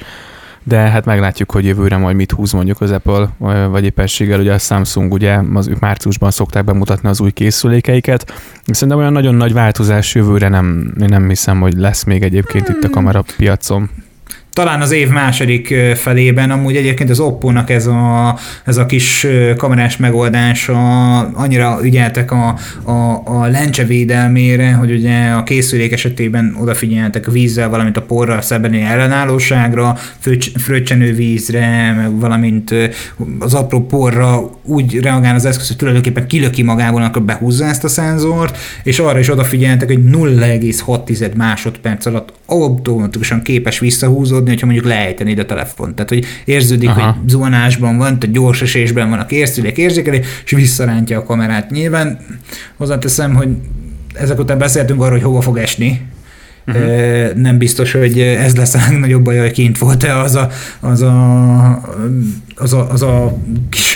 de 0.67 0.77
hát 0.77 1.05
meglátjuk, 1.05 1.51
hogy 1.51 1.65
jövőre 1.65 1.97
majd 1.97 2.15
mit 2.15 2.31
húz 2.31 2.51
mondjuk 2.51 2.81
az 2.81 2.91
Apple, 2.91 3.29
vagy 3.69 3.83
éppenséggel 3.83 4.39
ugye 4.39 4.53
a 4.53 4.57
Samsung, 4.57 5.13
ugye 5.13 5.39
az 5.53 5.67
ők 5.67 5.79
márciusban 5.79 6.31
szokták 6.31 6.63
bemutatni 6.63 7.09
az 7.09 7.21
új 7.21 7.31
készülékeiket. 7.31 8.33
Szerintem 8.65 8.97
olyan 8.97 9.11
nagyon 9.11 9.35
nagy 9.35 9.53
változás 9.53 10.15
jövőre 10.15 10.47
nem, 10.47 10.93
nem 10.95 11.27
hiszem, 11.27 11.59
hogy 11.59 11.73
lesz 11.73 12.03
még 12.03 12.23
egyébként 12.23 12.69
itt 12.69 12.83
a 12.83 12.89
kamera 12.89 13.23
piacon 13.37 13.89
talán 14.57 14.81
az 14.81 14.91
év 14.91 15.09
második 15.09 15.75
felében, 15.95 16.51
amúgy 16.51 16.75
egyébként 16.75 17.09
az 17.09 17.19
Oppo-nak 17.19 17.69
ez 17.69 17.87
a, 17.87 18.37
ez 18.65 18.77
a 18.77 18.85
kis 18.85 19.27
kamerás 19.57 19.97
megoldása 19.97 21.19
annyira 21.19 21.79
ügyeltek 21.83 22.31
a, 22.31 22.55
a, 22.83 23.21
a 23.25 23.47
lencse 23.47 23.83
védelmére, 23.83 24.71
hogy 24.71 24.91
ugye 24.91 25.29
a 25.29 25.43
készülék 25.43 25.91
esetében 25.91 26.55
odafigyeltek 26.61 27.27
a 27.27 27.31
vízzel, 27.31 27.69
valamint 27.69 27.97
a 27.97 28.01
porral 28.01 28.41
szembeni 28.41 28.81
ellenállóságra, 28.81 29.97
fröccsenő 30.55 31.13
vízre, 31.13 31.93
meg 31.97 32.19
valamint 32.19 32.73
az 33.39 33.53
apró 33.53 33.85
porra 33.85 34.49
úgy 34.63 34.99
reagál 34.99 35.35
az 35.35 35.45
eszköz, 35.45 35.67
hogy 35.67 35.77
tulajdonképpen 35.77 36.27
kilöki 36.27 36.63
magából, 36.63 37.03
akkor 37.03 37.21
behúzza 37.21 37.65
ezt 37.65 37.83
a 37.83 37.87
szenzort, 37.87 38.57
és 38.83 38.99
arra 38.99 39.19
is 39.19 39.29
odafigyeltek, 39.29 39.87
hogy 39.87 40.03
0,6 40.11 41.35
másodperc 41.35 42.05
alatt 42.05 42.33
automatikusan 42.45 43.41
képes 43.41 43.79
visszahúzódni, 43.79 44.46
hogyha 44.49 44.65
mondjuk 44.65 44.87
leejtenéd 44.87 45.39
a 45.39 45.45
telefont. 45.45 45.95
Tehát, 45.95 46.09
hogy 46.09 46.25
érződik, 46.45 46.89
Aha. 46.89 47.01
hogy 47.01 47.29
zuhanásban 47.29 47.97
van, 47.97 48.19
tehát 48.19 48.35
gyors 48.35 48.61
esésben 48.61 49.09
van 49.09 49.19
a 49.19 49.25
készülék 49.25 49.77
érzékelés, 49.77 50.25
és 50.45 50.51
visszarántja 50.51 51.19
a 51.19 51.23
kamerát. 51.23 51.69
Nyilván 51.69 52.19
hozzáteszem, 52.77 53.35
hogy 53.35 53.49
ezek 54.13 54.39
után 54.39 54.57
beszéltünk 54.57 55.01
arról, 55.01 55.11
hogy 55.11 55.23
hova 55.23 55.41
fog 55.41 55.57
esni, 55.57 56.01
Uh-huh. 56.67 57.33
Nem 57.35 57.57
biztos, 57.57 57.91
hogy 57.91 58.19
ez 58.19 58.55
lesz 58.55 58.73
a 58.73 58.79
legnagyobb 58.89 59.23
baj, 59.23 59.37
hogy 59.37 59.51
kint 59.51 59.77
volt-e 59.77 60.19
az 60.19 60.35
a, 60.35 60.49
az 60.79 61.01
a, 61.01 61.81
az 62.55 62.73
a, 62.73 62.91
az 62.91 63.01
a 63.01 63.37
kis 63.69 63.86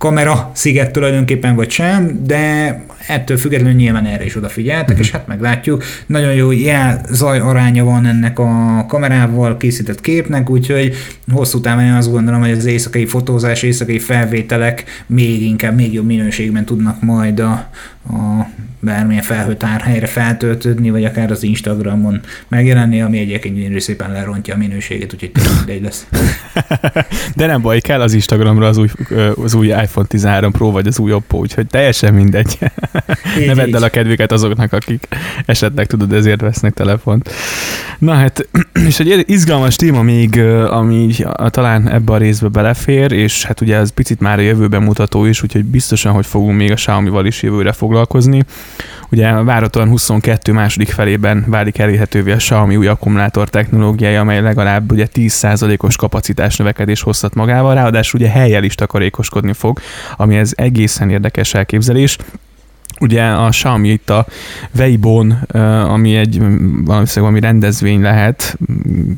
kamera 0.00 0.50
sziget 0.54 0.92
tulajdonképpen, 0.92 1.54
vagy 1.54 1.70
sem, 1.70 2.20
de 2.26 2.84
ettől 3.06 3.36
függetlenül 3.36 3.76
nyilván 3.76 4.06
erre 4.06 4.24
is 4.24 4.36
odafigyeltek, 4.36 4.88
uh-huh. 4.88 5.00
és 5.00 5.10
hát 5.10 5.26
meglátjuk. 5.26 5.84
Nagyon 6.06 6.34
jó 6.34 6.50
jel 6.50 7.00
zaj 7.10 7.38
aránya 7.38 7.84
van 7.84 8.06
ennek 8.06 8.38
a 8.38 8.84
kamerával 8.88 9.56
készített 9.56 10.00
képnek, 10.00 10.50
úgyhogy 10.50 10.94
hosszú 11.32 11.60
távon 11.60 11.84
én 11.84 11.92
azt 11.92 12.10
gondolom, 12.10 12.40
hogy 12.40 12.50
az 12.50 12.64
éjszakai 12.64 13.06
fotózás, 13.06 13.62
éjszakai 13.62 13.98
felvételek 13.98 14.84
még 15.06 15.42
inkább, 15.42 15.74
még 15.74 15.92
jobb 15.92 16.06
minőségben 16.06 16.64
tudnak 16.64 17.02
majd 17.02 17.40
a, 17.40 17.70
a 18.08 18.46
bármilyen 18.80 19.22
felhőtárhelyre 19.22 20.06
feltöltődni, 20.06 20.90
vagy 20.90 21.04
akár 21.04 21.30
az 21.30 21.42
Instagramon 21.42 22.20
megjelenni, 22.48 23.02
ami 23.02 23.18
egyébként 23.18 23.54
gyönyörű 23.54 23.78
szépen 23.78 24.12
lerontja 24.12 24.54
a 24.54 24.56
minőséget, 24.56 25.12
úgyhogy 25.12 25.30
mindegy 25.56 25.82
lesz. 25.82 26.06
De 27.36 27.46
nem 27.46 27.62
baj, 27.62 27.80
kell 27.80 28.00
az 28.00 28.12
Instagramra 28.12 28.66
az 28.66 28.76
új, 28.76 28.88
az 29.44 29.54
új 29.54 29.66
iPhone 29.66 30.06
13 30.06 30.52
Pro, 30.52 30.70
vagy 30.70 30.86
az 30.86 30.98
új 30.98 31.12
Oppo, 31.12 31.36
úgyhogy 31.38 31.66
teljesen 31.66 32.14
mindegy. 32.14 32.58
Így, 33.38 33.46
ne 33.46 33.54
vedd 33.54 33.74
el 33.74 33.82
a 33.82 33.88
kedvüket 33.88 34.32
azoknak, 34.32 34.72
akik 34.72 35.08
esetleg 35.46 35.86
tudod, 35.86 36.12
ezért 36.12 36.40
vesznek 36.40 36.74
telefont. 36.74 37.30
Na 37.98 38.14
hát, 38.14 38.48
és 38.88 39.00
egy 39.00 39.24
izgalmas 39.26 39.76
téma 39.76 40.02
még, 40.02 40.40
ami 40.70 41.14
talán 41.46 41.88
ebbe 41.88 42.12
a 42.12 42.16
részbe 42.16 42.48
belefér, 42.48 43.12
és 43.12 43.44
hát 43.44 43.60
ugye 43.60 43.76
ez 43.76 43.90
picit 43.90 44.20
már 44.20 44.38
a 44.38 44.42
jövőben 44.42 44.82
mutató 44.82 45.24
is, 45.24 45.42
úgyhogy 45.42 45.64
biztosan, 45.64 46.12
hogy 46.12 46.26
fogunk 46.26 46.56
még 46.56 46.70
a 46.70 46.74
Xiaomi-val 46.74 47.26
is 47.26 47.42
jövőre 47.42 47.72
foglalkozni. 47.90 48.44
Ugye 49.10 49.32
várhatóan 49.32 49.88
22 49.88 50.52
második 50.52 50.88
felében 50.88 51.44
válik 51.46 51.78
elérhetővé 51.78 52.32
a 52.32 52.36
Xiaomi 52.36 52.76
új 52.76 52.86
akkumulátor 52.86 53.48
technológiája, 53.48 54.20
amely 54.20 54.40
legalább 54.40 54.92
ugye 54.92 55.06
10%-os 55.14 55.96
kapacitás 55.96 56.56
növekedés 56.56 57.02
hozhat 57.02 57.34
magával, 57.34 57.74
ráadásul 57.74 58.20
ugye 58.20 58.30
helyel 58.30 58.64
is 58.64 58.74
takarékoskodni 58.74 59.52
fog, 59.52 59.80
ami 60.16 60.36
ez 60.36 60.52
egészen 60.56 61.10
érdekes 61.10 61.54
elképzelés. 61.54 62.16
Ugye 63.00 63.22
a 63.22 63.48
Xiaomi 63.48 63.88
itt 63.88 64.10
a 64.10 64.26
Weibo-n, 64.78 65.30
ami 65.88 66.16
egy 66.16 66.42
valami 67.14 67.40
rendezvény 67.40 68.00
lehet, 68.00 68.58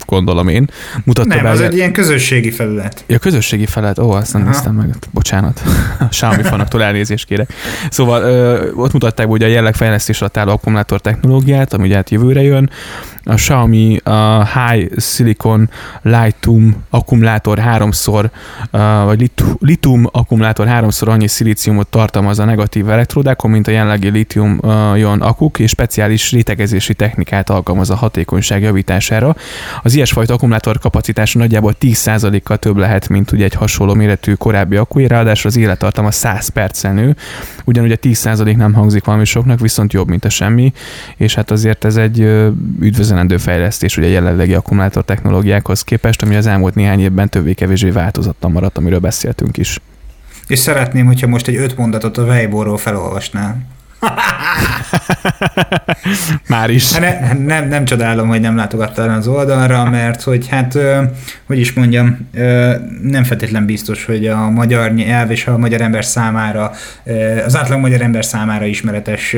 gondolom 0.07 0.49
én, 0.49 0.69
mutatta 1.05 1.35
Nem, 1.35 1.43
be. 1.43 1.51
az 1.51 1.61
egy 1.61 1.75
ilyen 1.75 1.93
közösségi 1.93 2.51
felület. 2.51 3.05
Ja, 3.07 3.19
közösségi 3.19 3.67
felület, 3.67 3.99
ó, 3.99 4.11
azt 4.11 4.33
nem 4.33 4.45
néztem 4.45 4.75
meg, 4.75 4.95
bocsánat. 5.11 5.62
A 5.99 6.09
Xiaomi 6.09 6.43
fanaktól 6.43 6.83
elnézést 6.83 7.27
kérek. 7.27 7.53
Szóval 7.91 8.23
ott 8.75 8.93
mutatták 8.93 9.29
ugye 9.29 9.47
a 9.47 9.49
jellegfejlesztés 9.49 10.21
alatt 10.21 10.37
álló 10.37 10.53
akkumulátor 10.53 11.01
technológiát, 11.01 11.73
ami 11.73 11.87
ugye 11.87 11.95
hát 11.95 12.11
jövőre 12.11 12.43
jön, 12.43 12.71
a 13.25 13.35
Xiaomi 13.35 13.97
a 13.97 14.47
High 14.47 14.99
Silicon 14.99 15.71
Lightum 16.02 16.85
akkumulátor 16.91 17.59
háromszor, 17.59 18.31
vagy 19.05 19.31
litium 19.59 20.07
akkumulátor 20.11 20.67
háromszor 20.67 21.09
annyi 21.09 21.29
szilíciumot 21.29 21.87
tartalmaz 21.87 22.38
a 22.38 22.45
negatív 22.45 22.91
elektródákon, 22.91 23.50
mint 23.50 23.67
a 23.67 23.71
jelenlegi 23.71 24.09
litium 24.09 24.61
ion 24.97 25.21
akuk, 25.21 25.59
és 25.59 25.71
speciális 25.71 26.31
rétegezési 26.33 26.95
technikát 26.95 27.50
alkalmaz 27.50 27.91
a 27.91 27.95
hatékonyság 27.95 28.62
javítására. 28.62 29.37
Az 29.83 29.95
ilyesfajta 29.95 30.35
akkumulátor 30.35 30.79
kapacitása 30.79 31.38
nagyjából 31.38 31.75
10%-kal 31.81 32.57
több 32.57 32.76
lehet, 32.76 33.09
mint 33.09 33.33
ugye 33.33 33.45
egy 33.45 33.55
hasonló 33.55 33.95
méretű 33.95 34.33
korábbi 34.33 34.76
akkué, 34.76 35.05
ráadásul 35.05 35.50
az 35.50 35.57
élettartama 35.57 36.11
100 36.11 36.49
perccel 36.49 36.93
nő, 36.93 37.17
ugyanúgy 37.64 37.93
a 37.93 37.97
10% 37.97 38.57
nem 38.57 38.73
hangzik 38.73 39.05
valami 39.05 39.25
soknak, 39.25 39.61
viszont 39.61 39.93
jobb, 39.93 40.09
mint 40.09 40.25
a 40.25 40.29
semmi, 40.29 40.73
és 41.17 41.35
hát 41.35 41.50
azért 41.50 41.85
ez 41.85 41.97
egy 41.97 42.21
üdvözlő 42.81 43.12
üzenendő 43.12 43.37
fejlesztés 43.37 43.97
ugye 43.97 44.07
a 44.07 44.11
jelenlegi 44.11 44.54
akkumulátor 44.54 45.04
technológiákhoz 45.04 45.83
képest, 45.83 46.23
ami 46.23 46.37
az 46.37 46.47
elmúlt 46.47 46.75
néhány 46.75 47.00
évben 47.00 47.28
többé-kevésbé 47.28 47.90
változatlan 47.90 48.52
maradt, 48.52 48.78
amiről 48.78 48.99
beszéltünk 48.99 49.57
is. 49.57 49.81
És 50.47 50.59
szeretném, 50.59 51.07
hogyha 51.07 51.26
most 51.26 51.49
egy 51.49 51.57
öt 51.57 51.76
mondatot 51.76 52.19
a 52.19 52.23
Weibo-ról 52.23 52.78
felolvasnál. 52.78 53.57
Már 56.49 56.71
is. 56.71 56.92
Ne, 56.92 57.33
nem, 57.33 57.69
nem 57.69 57.85
csodálom, 57.85 58.28
hogy 58.28 58.40
nem 58.40 58.57
látogattál 58.57 59.11
az 59.11 59.26
oldalra, 59.26 59.90
mert 59.90 60.23
hogy 60.23 60.49
hát, 60.49 60.78
hogy 61.47 61.59
is 61.59 61.73
mondjam, 61.73 62.28
nem 63.02 63.25
feltétlen 63.25 63.64
biztos, 63.66 64.04
hogy 64.04 64.26
a 64.26 64.50
magyar 64.50 64.92
nyelv 64.92 65.31
és 65.31 65.47
a 65.47 65.59
magyar 65.59 65.81
ember 65.81 66.04
számára, 66.04 66.73
az 67.45 67.57
átlag 67.57 67.81
magyar 67.81 68.00
ember 68.00 68.25
számára 68.25 68.64
ismeretes 68.64 69.37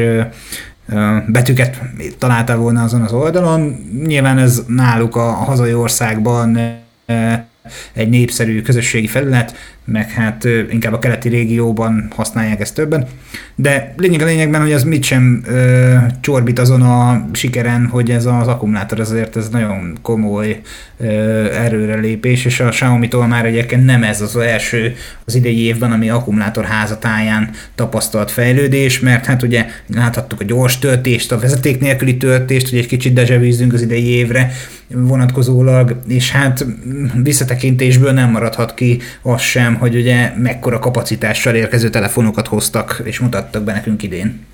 betűket 1.26 1.80
találtál 2.18 2.56
volna 2.56 2.82
azon 2.82 3.02
az 3.02 3.12
oldalon. 3.12 3.90
Nyilván 4.06 4.38
ez 4.38 4.62
náluk 4.66 5.16
a 5.16 5.30
hazai 5.30 5.74
országban 5.74 6.58
egy 7.92 8.08
népszerű 8.08 8.62
közösségi 8.62 9.06
felület, 9.06 9.54
meg 9.84 10.10
hát 10.10 10.44
inkább 10.70 10.92
a 10.92 10.98
keleti 10.98 11.28
régióban 11.28 12.08
használják 12.16 12.60
ezt 12.60 12.74
többen. 12.74 13.06
De 13.54 13.94
lényeg 13.96 14.20
a 14.20 14.24
lényegben, 14.24 14.60
hogy 14.60 14.72
az 14.72 14.84
mit 14.84 15.02
sem 15.02 15.42
ö, 15.46 15.94
csorbít 16.20 16.58
azon 16.58 16.82
a 16.82 17.26
sikeren, 17.32 17.86
hogy 17.86 18.10
ez 18.10 18.26
az 18.26 18.46
akkumulátor 18.46 19.00
azért 19.00 19.36
ez 19.36 19.48
nagyon 19.48 19.98
komoly 20.02 20.60
ö, 20.98 21.06
erőrelépés, 21.52 22.44
és 22.44 22.60
a 22.60 22.68
Xiaomi-tól 22.68 23.26
már 23.26 23.44
egyébként 23.44 23.84
nem 23.84 24.02
ez 24.02 24.20
az 24.20 24.36
első 24.36 24.94
az 25.24 25.34
idei 25.34 25.60
évben, 25.60 25.92
ami 25.92 26.10
akkumulátor 26.10 26.64
házatáján 26.64 27.50
tapasztalt 27.74 28.30
fejlődés, 28.30 29.00
mert 29.00 29.26
hát 29.26 29.42
ugye 29.42 29.66
láthattuk 29.94 30.40
a 30.40 30.44
gyors 30.44 30.78
töltést, 30.78 31.32
a 31.32 31.38
vezeték 31.38 31.80
nélküli 31.80 32.16
töltést, 32.16 32.68
hogy 32.68 32.78
egy 32.78 32.86
kicsit 32.86 33.12
dejavűzzünk 33.12 33.72
az 33.72 33.82
idei 33.82 34.06
évre 34.06 34.52
vonatkozólag, 34.88 35.96
és 36.08 36.30
hát 36.30 36.66
visszatekintésből 37.22 38.12
nem 38.12 38.30
maradhat 38.30 38.74
ki 38.74 38.98
az 39.22 39.40
sem, 39.40 39.73
hogy 39.74 39.94
ugye 39.94 40.32
mekkora 40.36 40.78
kapacitással 40.78 41.54
érkező 41.54 41.90
telefonokat 41.90 42.46
hoztak 42.46 43.00
és 43.04 43.18
mutattak 43.18 43.62
be 43.62 43.72
nekünk 43.72 44.02
idén. 44.02 44.46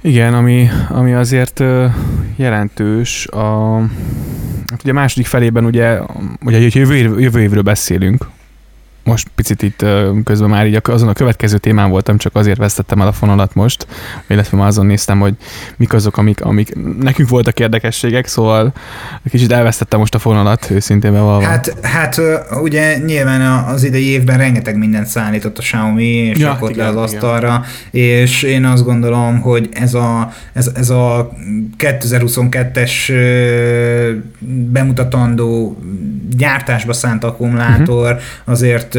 Igen, 0.00 0.34
ami, 0.34 0.68
ami 0.88 1.12
azért 1.12 1.62
jelentős, 2.36 3.26
a, 3.26 3.78
hát 4.70 4.82
ugye 4.82 4.92
második 4.92 5.26
felében 5.26 5.64
ugye, 5.64 5.98
ugye 6.44 6.58
jövő, 6.70 7.20
jövő 7.20 7.40
évről 7.40 7.62
beszélünk, 7.62 8.26
most 9.04 9.28
picit 9.34 9.62
itt 9.62 9.84
közben 10.24 10.48
már 10.48 10.66
így 10.66 10.80
azon 10.82 11.08
a 11.08 11.12
következő 11.12 11.58
témán 11.58 11.90
voltam, 11.90 12.18
csak 12.18 12.36
azért 12.36 12.58
vesztettem 12.58 13.00
el 13.00 13.06
a 13.06 13.12
fonalat 13.12 13.54
most, 13.54 13.86
illetve 14.26 14.56
már 14.56 14.66
azon 14.66 14.86
néztem, 14.86 15.20
hogy 15.20 15.34
mik 15.76 15.92
azok, 15.92 16.16
amik, 16.16 16.40
amik 16.40 16.74
nekünk 17.00 17.28
voltak 17.28 17.60
érdekességek, 17.60 18.26
szóval 18.26 18.72
kicsit 19.30 19.52
elvesztettem 19.52 19.98
most 19.98 20.14
a 20.14 20.18
fonalat, 20.18 20.70
őszintén 20.70 21.12
bevallva. 21.12 21.46
Hát, 21.46 21.76
hát 21.82 22.20
ugye 22.62 22.98
nyilván 22.98 23.64
az 23.64 23.84
idei 23.84 24.06
évben 24.06 24.38
rengeteg 24.38 24.76
mindent 24.76 25.06
szállított 25.06 25.58
a 25.58 25.62
Xiaomi, 25.62 26.04
és 26.04 26.38
ja, 26.38 26.46
rakott 26.46 26.76
le 26.76 26.86
az 26.86 26.96
asztalra, 26.96 27.64
igen. 27.90 28.08
és 28.08 28.42
én 28.42 28.64
azt 28.64 28.84
gondolom, 28.84 29.40
hogy 29.40 29.68
ez 29.72 29.94
a, 29.94 30.32
ez, 30.52 30.70
ez 30.74 30.90
a 30.90 31.32
2022-es 31.78 32.92
bemutatandó 34.72 35.78
gyártásba 36.36 36.92
szánt 36.92 37.24
akkumulátor 37.24 38.12
uh-huh. 38.12 38.20
azért 38.44 38.93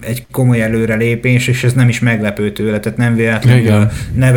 egy 0.00 0.26
komoly 0.30 0.62
előrelépés, 0.62 1.48
és 1.48 1.64
ez 1.64 1.72
nem 1.72 1.88
is 1.88 2.00
meglepő 2.00 2.52
tőle, 2.52 2.80
tehát 2.80 2.98
nem 2.98 3.14
véletlenül 3.14 3.88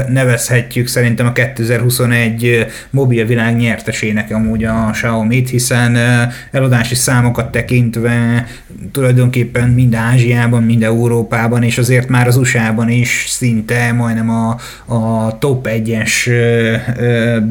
nevezhetjük 0.09 0.87
szerintem 0.87 1.25
a 1.25 1.31
2021 1.31 2.65
mobilvilág 2.89 3.57
nyertesének 3.57 4.31
amúgy 4.31 4.63
a 4.63 4.89
Xiaomi-t, 4.91 5.49
hiszen 5.49 5.97
eladási 6.51 6.95
számokat 6.95 7.51
tekintve 7.51 8.45
tulajdonképpen 8.91 9.69
mind 9.69 9.95
Ázsiában, 9.95 10.63
mind 10.63 10.83
Európában, 10.83 11.63
és 11.63 11.77
azért 11.77 12.09
már 12.09 12.27
az 12.27 12.37
USA-ban 12.37 12.89
is 12.89 13.25
szinte 13.29 13.91
majdnem 13.91 14.29
a, 14.29 14.57
a 14.85 15.37
top 15.37 15.67
1-es 15.69 16.31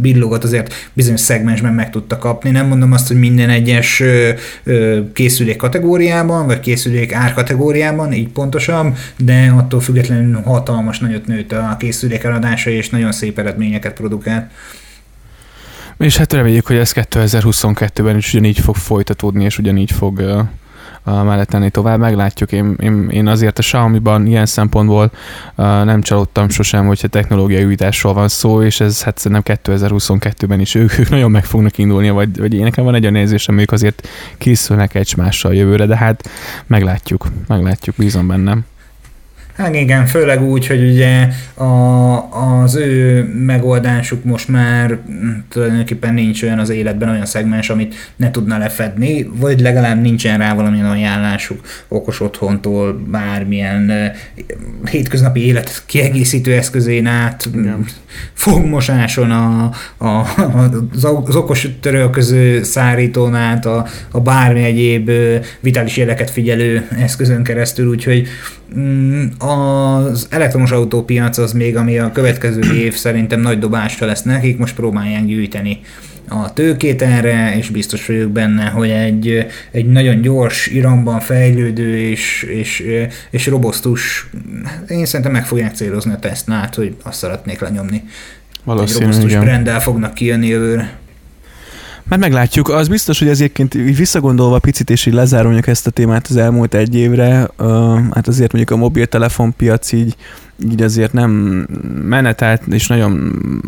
billogot 0.00 0.44
azért 0.44 0.74
bizonyos 0.92 1.20
szegmensben 1.20 1.74
meg 1.74 1.90
tudta 1.90 2.18
kapni. 2.18 2.50
Nem 2.50 2.66
mondom 2.66 2.92
azt, 2.92 3.08
hogy 3.08 3.18
minden 3.18 3.48
egyes 3.48 4.02
készülék 5.12 5.56
kategóriában, 5.56 6.46
vagy 6.46 6.60
készülék 6.60 6.95
árkategóriában, 7.12 8.12
így 8.12 8.28
pontosan, 8.28 8.94
de 9.16 9.52
attól 9.56 9.80
függetlenül 9.80 10.40
hatalmas 10.40 10.98
nagyot 10.98 11.26
nőtt 11.26 11.52
a 11.52 11.76
készülék 11.78 12.22
eladása, 12.22 12.70
és 12.70 12.90
nagyon 12.90 13.12
szép 13.12 13.38
eredményeket 13.38 13.92
produkált. 13.92 14.50
És 15.98 16.16
hát 16.16 16.32
reméljük, 16.32 16.66
hogy 16.66 16.76
ez 16.76 16.92
2022-ben 16.94 18.16
is 18.16 18.32
ugyanígy 18.32 18.58
fog 18.58 18.76
folytatódni, 18.76 19.44
és 19.44 19.58
ugyanígy 19.58 19.92
fog 19.92 20.44
mellett 21.10 21.48
tenni 21.48 21.70
tovább. 21.70 21.98
Meglátjuk, 21.98 22.52
én, 22.52 22.76
én, 22.80 23.08
én 23.10 23.26
azért 23.26 23.58
a 23.58 23.62
Xiaomi-ban 23.62 24.26
ilyen 24.26 24.46
szempontból 24.46 25.10
nem 25.56 26.02
csalódtam 26.02 26.48
sosem, 26.48 26.86
hogyha 26.86 27.08
technológiai 27.08 27.64
újításról 27.64 28.14
van 28.14 28.28
szó, 28.28 28.62
és 28.62 28.80
ez 28.80 29.02
hát 29.02 29.18
szerintem 29.18 29.58
2022-ben 29.64 30.60
is 30.60 30.74
ők, 30.74 30.98
ők 30.98 31.08
nagyon 31.08 31.30
meg 31.30 31.44
fognak 31.44 31.78
indulni, 31.78 32.10
vagy, 32.10 32.38
vagy 32.38 32.54
én 32.54 32.62
nekem 32.62 32.84
van 32.84 32.94
egy 32.94 33.02
olyan 33.02 33.14
érzésem, 33.14 33.58
ők 33.58 33.72
azért 33.72 34.08
készülnek 34.38 34.94
egymással 34.94 35.54
jövőre, 35.54 35.86
de 35.86 35.96
hát 35.96 36.28
meglátjuk, 36.66 37.26
meglátjuk, 37.46 37.96
bízom 37.96 38.26
bennem. 38.26 38.64
Hát 39.56 39.74
igen, 39.74 40.06
főleg 40.06 40.42
úgy, 40.42 40.66
hogy 40.66 40.90
ugye 40.90 41.28
a, 41.54 42.62
az 42.62 42.74
ő 42.74 43.22
megoldásuk 43.44 44.24
most 44.24 44.48
már 44.48 44.98
tulajdonképpen 45.48 46.14
nincs 46.14 46.42
olyan 46.42 46.58
az 46.58 46.70
életben 46.70 47.08
olyan 47.08 47.26
szegmens, 47.26 47.70
amit 47.70 47.94
ne 48.16 48.30
tudna 48.30 48.58
lefedni, 48.58 49.30
vagy 49.34 49.60
legalább 49.60 50.00
nincsen 50.00 50.38
rá 50.38 50.54
valamilyen 50.54 50.90
ajánlásuk 50.90 51.60
okos 51.88 52.20
otthontól, 52.20 53.04
bármilyen 53.10 53.90
uh, 53.90 54.90
hétköznapi 54.90 55.46
élet 55.46 55.82
kiegészítő 55.86 56.52
eszközén 56.52 57.06
át, 57.06 57.48
igen. 57.54 57.86
fogmosáson, 58.32 59.30
a, 59.30 59.70
a, 59.96 60.06
az, 60.94 61.04
az 61.26 61.36
okos 61.36 61.68
törölköző 61.80 62.62
szárítón 62.62 63.34
át, 63.34 63.66
a, 63.66 63.86
a 64.10 64.20
bármi 64.20 64.62
egyéb 64.62 65.10
vitális 65.60 65.96
jeleket 65.96 66.30
figyelő 66.30 66.88
eszközön 66.98 67.42
keresztül, 67.42 67.88
úgyhogy 67.88 68.28
mm, 68.78 69.24
az 69.46 70.26
elektromos 70.30 70.70
autópiac 70.70 71.38
az 71.38 71.52
még, 71.52 71.76
ami 71.76 71.98
a 71.98 72.12
következő 72.12 72.76
év 72.84 72.94
szerintem 72.94 73.40
nagy 73.40 73.58
dobásra 73.58 74.06
lesz 74.06 74.22
nekik, 74.22 74.58
most 74.58 74.74
próbálják 74.74 75.24
gyűjteni 75.24 75.80
a 76.28 76.52
tőkét 76.52 77.02
erre, 77.02 77.56
és 77.56 77.68
biztos 77.68 78.06
vagyok 78.06 78.30
benne, 78.30 78.64
hogy 78.64 78.90
egy, 78.90 79.46
egy 79.70 79.86
nagyon 79.86 80.20
gyors, 80.20 80.66
iramban 80.66 81.20
fejlődő 81.20 81.98
és, 81.98 82.42
és, 82.42 82.84
és 83.30 83.46
robosztus, 83.46 84.30
én 84.88 85.04
szerintem 85.04 85.32
meg 85.34 85.46
fogják 85.46 85.74
célozni 85.74 86.12
a 86.12 86.18
tesztnát, 86.18 86.74
hogy 86.74 86.96
azt 87.02 87.18
szeretnék 87.18 87.60
lenyomni. 87.60 88.02
Valószínűleg. 88.64 89.08
Egy 89.08 89.14
robosztus 89.16 89.44
brenddel 89.44 89.80
fognak 89.80 90.14
kijönni 90.14 90.46
jövőre. 90.46 90.98
Mert 92.08 92.20
meglátjuk. 92.20 92.68
Az 92.68 92.88
biztos, 92.88 93.18
hogy 93.18 93.28
ezért 93.28 93.58
így 93.74 93.96
visszagondolva 93.96 94.58
picit, 94.58 94.90
és 94.90 95.06
így 95.06 95.14
lezárom 95.14 95.58
ezt 95.66 95.86
a 95.86 95.90
témát 95.90 96.26
az 96.26 96.36
elmúlt 96.36 96.74
egy 96.74 96.94
évre, 96.94 97.48
uh, 97.58 97.98
hát 98.14 98.28
azért 98.28 98.52
mondjuk 98.52 98.78
a 98.78 98.82
mobiltelefonpiac 98.82 99.92
így 99.92 100.16
így 100.64 100.82
azért 100.82 101.12
nem 101.12 101.30
menetelt, 102.02 102.62
és 102.66 102.86
nagyon 102.86 103.12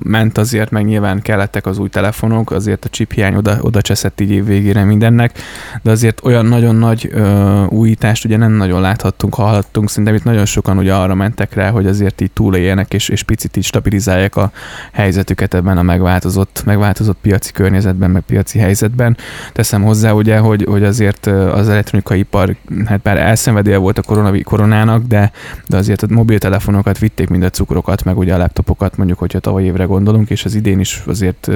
ment 0.03 0.39
azért, 0.39 0.71
meg 0.71 0.85
nyilván 0.85 1.23
kellettek 1.23 1.67
az 1.67 1.79
új 1.79 1.89
telefonok, 1.89 2.51
azért 2.51 2.85
a 2.85 2.89
chip 2.89 3.13
hiány 3.13 3.35
oda, 3.35 3.59
oda 3.61 3.83
cseszett 3.83 4.21
így 4.21 4.45
végére 4.45 4.85
mindennek, 4.85 5.39
de 5.83 5.91
azért 5.91 6.25
olyan 6.25 6.47
nagyon 6.47 6.75
nagy 6.75 7.09
ö, 7.13 7.65
újítást 7.65 8.25
ugye 8.25 8.37
nem 8.37 8.53
nagyon 8.53 8.81
láthattunk, 8.81 9.35
hallhattunk, 9.35 9.89
szerintem 9.89 10.15
itt 10.15 10.25
nagyon 10.25 10.45
sokan 10.45 10.79
ugye 10.79 10.95
arra 10.95 11.15
mentek 11.15 11.55
rá, 11.55 11.71
hogy 11.71 11.87
azért 11.87 12.21
így 12.21 12.31
túléljenek, 12.31 12.95
és, 12.95 13.09
és 13.09 13.23
picit 13.23 13.57
így 13.57 13.65
stabilizálják 13.65 14.37
a 14.37 14.51
helyzetüket 14.93 15.55
ebben 15.55 15.79
a 15.79 15.83
megváltozott, 15.83 16.63
megváltozott 16.65 17.19
piaci 17.21 17.53
környezetben, 17.53 18.11
meg 18.11 18.23
piaci 18.23 18.59
helyzetben. 18.59 19.17
Teszem 19.53 19.83
hozzá 19.83 20.13
ugye, 20.13 20.39
hogy, 20.39 20.65
hogy 20.69 20.85
azért 20.85 21.27
az 21.27 21.69
elektronikai 21.69 22.19
ipar, 22.19 22.57
hát 22.87 23.01
bár 23.01 23.17
elszenvedél 23.17 23.79
volt 23.79 23.99
a 23.99 24.03
koronának, 24.45 25.03
de, 25.03 25.33
de 25.67 25.77
azért 25.77 26.03
a 26.03 26.07
mobiltelefonok 26.11 26.78
telefonokat 26.83 26.99
vitték, 26.99 27.29
mind 27.29 27.43
a 27.43 27.51
cukrokat, 27.51 28.05
meg 28.05 28.19
ugye 28.19 28.35
a 28.35 28.39
laptopokat, 28.39 28.97
mondjuk, 28.97 29.19
hogyha 29.19 29.39
tavaly 29.39 29.65
évre 29.65 29.85
gondolunk, 29.85 30.31
és 30.31 30.45
az 30.45 30.55
idén 30.55 30.81
is 30.81 31.03
azért 31.07 31.49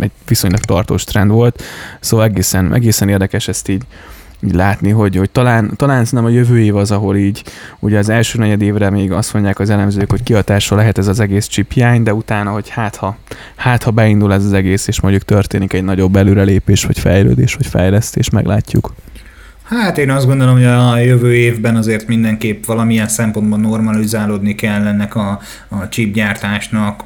egy 0.00 0.10
viszonylag 0.26 0.60
tartós 0.60 1.04
trend 1.04 1.30
volt. 1.30 1.62
Szóval 2.00 2.26
egészen, 2.26 2.74
egészen 2.74 3.08
érdekes 3.08 3.48
ezt 3.48 3.68
így, 3.68 3.82
látni, 4.52 4.90
hogy, 4.90 5.16
hogy 5.16 5.30
talán, 5.30 5.72
talán 5.76 6.06
nem 6.10 6.24
a 6.24 6.28
jövő 6.28 6.60
év 6.60 6.76
az, 6.76 6.90
ahol 6.90 7.16
így 7.16 7.44
ugye 7.78 7.98
az 7.98 8.08
első 8.08 8.38
negyed 8.38 8.62
évre 8.62 8.90
még 8.90 9.12
azt 9.12 9.32
mondják 9.32 9.58
az 9.58 9.70
elemzők, 9.70 10.10
hogy 10.10 10.22
kihatásra 10.22 10.76
lehet 10.76 10.98
ez 10.98 11.06
az 11.06 11.20
egész 11.20 11.46
chipjány, 11.46 12.02
de 12.02 12.14
utána, 12.14 12.50
hogy 12.50 12.68
hát 12.68 12.96
ha, 12.96 13.16
hát 13.56 13.82
ha 13.82 13.90
beindul 13.90 14.32
ez 14.32 14.44
az 14.44 14.52
egész, 14.52 14.86
és 14.86 15.00
mondjuk 15.00 15.22
történik 15.22 15.72
egy 15.72 15.84
nagyobb 15.84 16.16
előrelépés, 16.16 16.84
vagy 16.84 16.98
fejlődés, 16.98 17.54
vagy 17.54 17.66
fejlesztés, 17.66 18.30
meglátjuk. 18.30 18.92
Hát 19.62 19.98
én 19.98 20.10
azt 20.10 20.26
gondolom, 20.26 20.54
hogy 20.54 20.64
a 20.64 20.98
jövő 20.98 21.34
évben 21.34 21.76
azért 21.76 22.06
mindenképp 22.06 22.64
valamilyen 22.64 23.08
szempontban 23.08 23.60
normalizálódni 23.60 24.54
kell 24.54 24.86
ennek 24.86 25.14
a, 25.14 25.40
a 25.68 25.88
chipgyártásnak. 25.88 27.02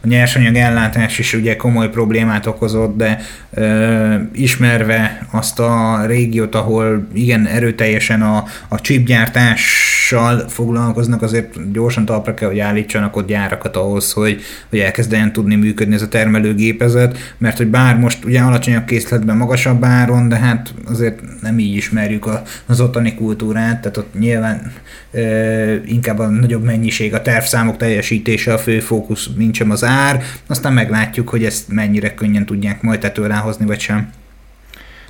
A 0.00 0.06
nyersanyag 0.06 0.56
ellátás 0.56 1.18
is 1.18 1.34
ugye 1.34 1.56
komoly 1.56 1.90
problémát 1.90 2.46
okozott, 2.46 2.96
de 2.96 3.20
ö, 3.50 4.14
ismerve 4.32 5.26
azt 5.30 5.58
a 5.58 6.02
régiót, 6.06 6.54
ahol 6.54 7.06
igen 7.12 7.46
erőteljesen 7.46 8.22
a, 8.22 8.44
a 8.68 8.80
chipgyártással 8.80 10.48
foglalkoznak, 10.48 11.22
azért 11.22 11.72
gyorsan 11.72 12.04
talpra 12.04 12.34
kell, 12.34 12.48
hogy 12.48 12.58
állítsanak 12.58 13.16
ott 13.16 13.26
gyárakat 13.26 13.76
ahhoz, 13.76 14.12
hogy, 14.12 14.40
hogy 14.70 14.78
elkezdjen 14.78 15.32
tudni 15.32 15.54
működni 15.54 15.94
ez 15.94 16.02
a 16.02 16.08
termelőgépezet, 16.08 17.18
mert 17.38 17.56
hogy 17.56 17.68
bár 17.68 17.98
most 17.98 18.24
ugye 18.24 18.40
alacsonyabb 18.40 18.84
készletben, 18.84 19.36
magasabb 19.36 19.84
áron, 19.84 20.28
de 20.28 20.36
hát 20.36 20.74
azért 20.84 21.20
nem 21.40 21.58
így 21.58 21.82
ismerjük 21.92 22.28
az 22.66 22.80
ottani 22.80 23.14
kultúrát, 23.14 23.80
tehát 23.80 23.96
ott 23.96 24.18
nyilván 24.18 24.72
ö, 25.10 25.74
inkább 25.84 26.18
a 26.18 26.26
nagyobb 26.26 26.64
mennyiség, 26.64 27.14
a 27.14 27.22
tervszámok 27.22 27.76
teljesítése 27.76 28.52
a 28.52 28.58
fő 28.58 28.80
fókusz, 28.80 29.28
mint 29.36 29.54
sem 29.54 29.70
az 29.70 29.84
ár, 29.84 30.22
aztán 30.46 30.72
meglátjuk, 30.72 31.28
hogy 31.28 31.44
ezt 31.44 31.68
mennyire 31.68 32.14
könnyen 32.14 32.46
tudják 32.46 32.82
majd 32.82 33.00
tető 33.00 33.26
ráhozni, 33.26 33.66
vagy 33.66 33.80
sem. 33.80 34.10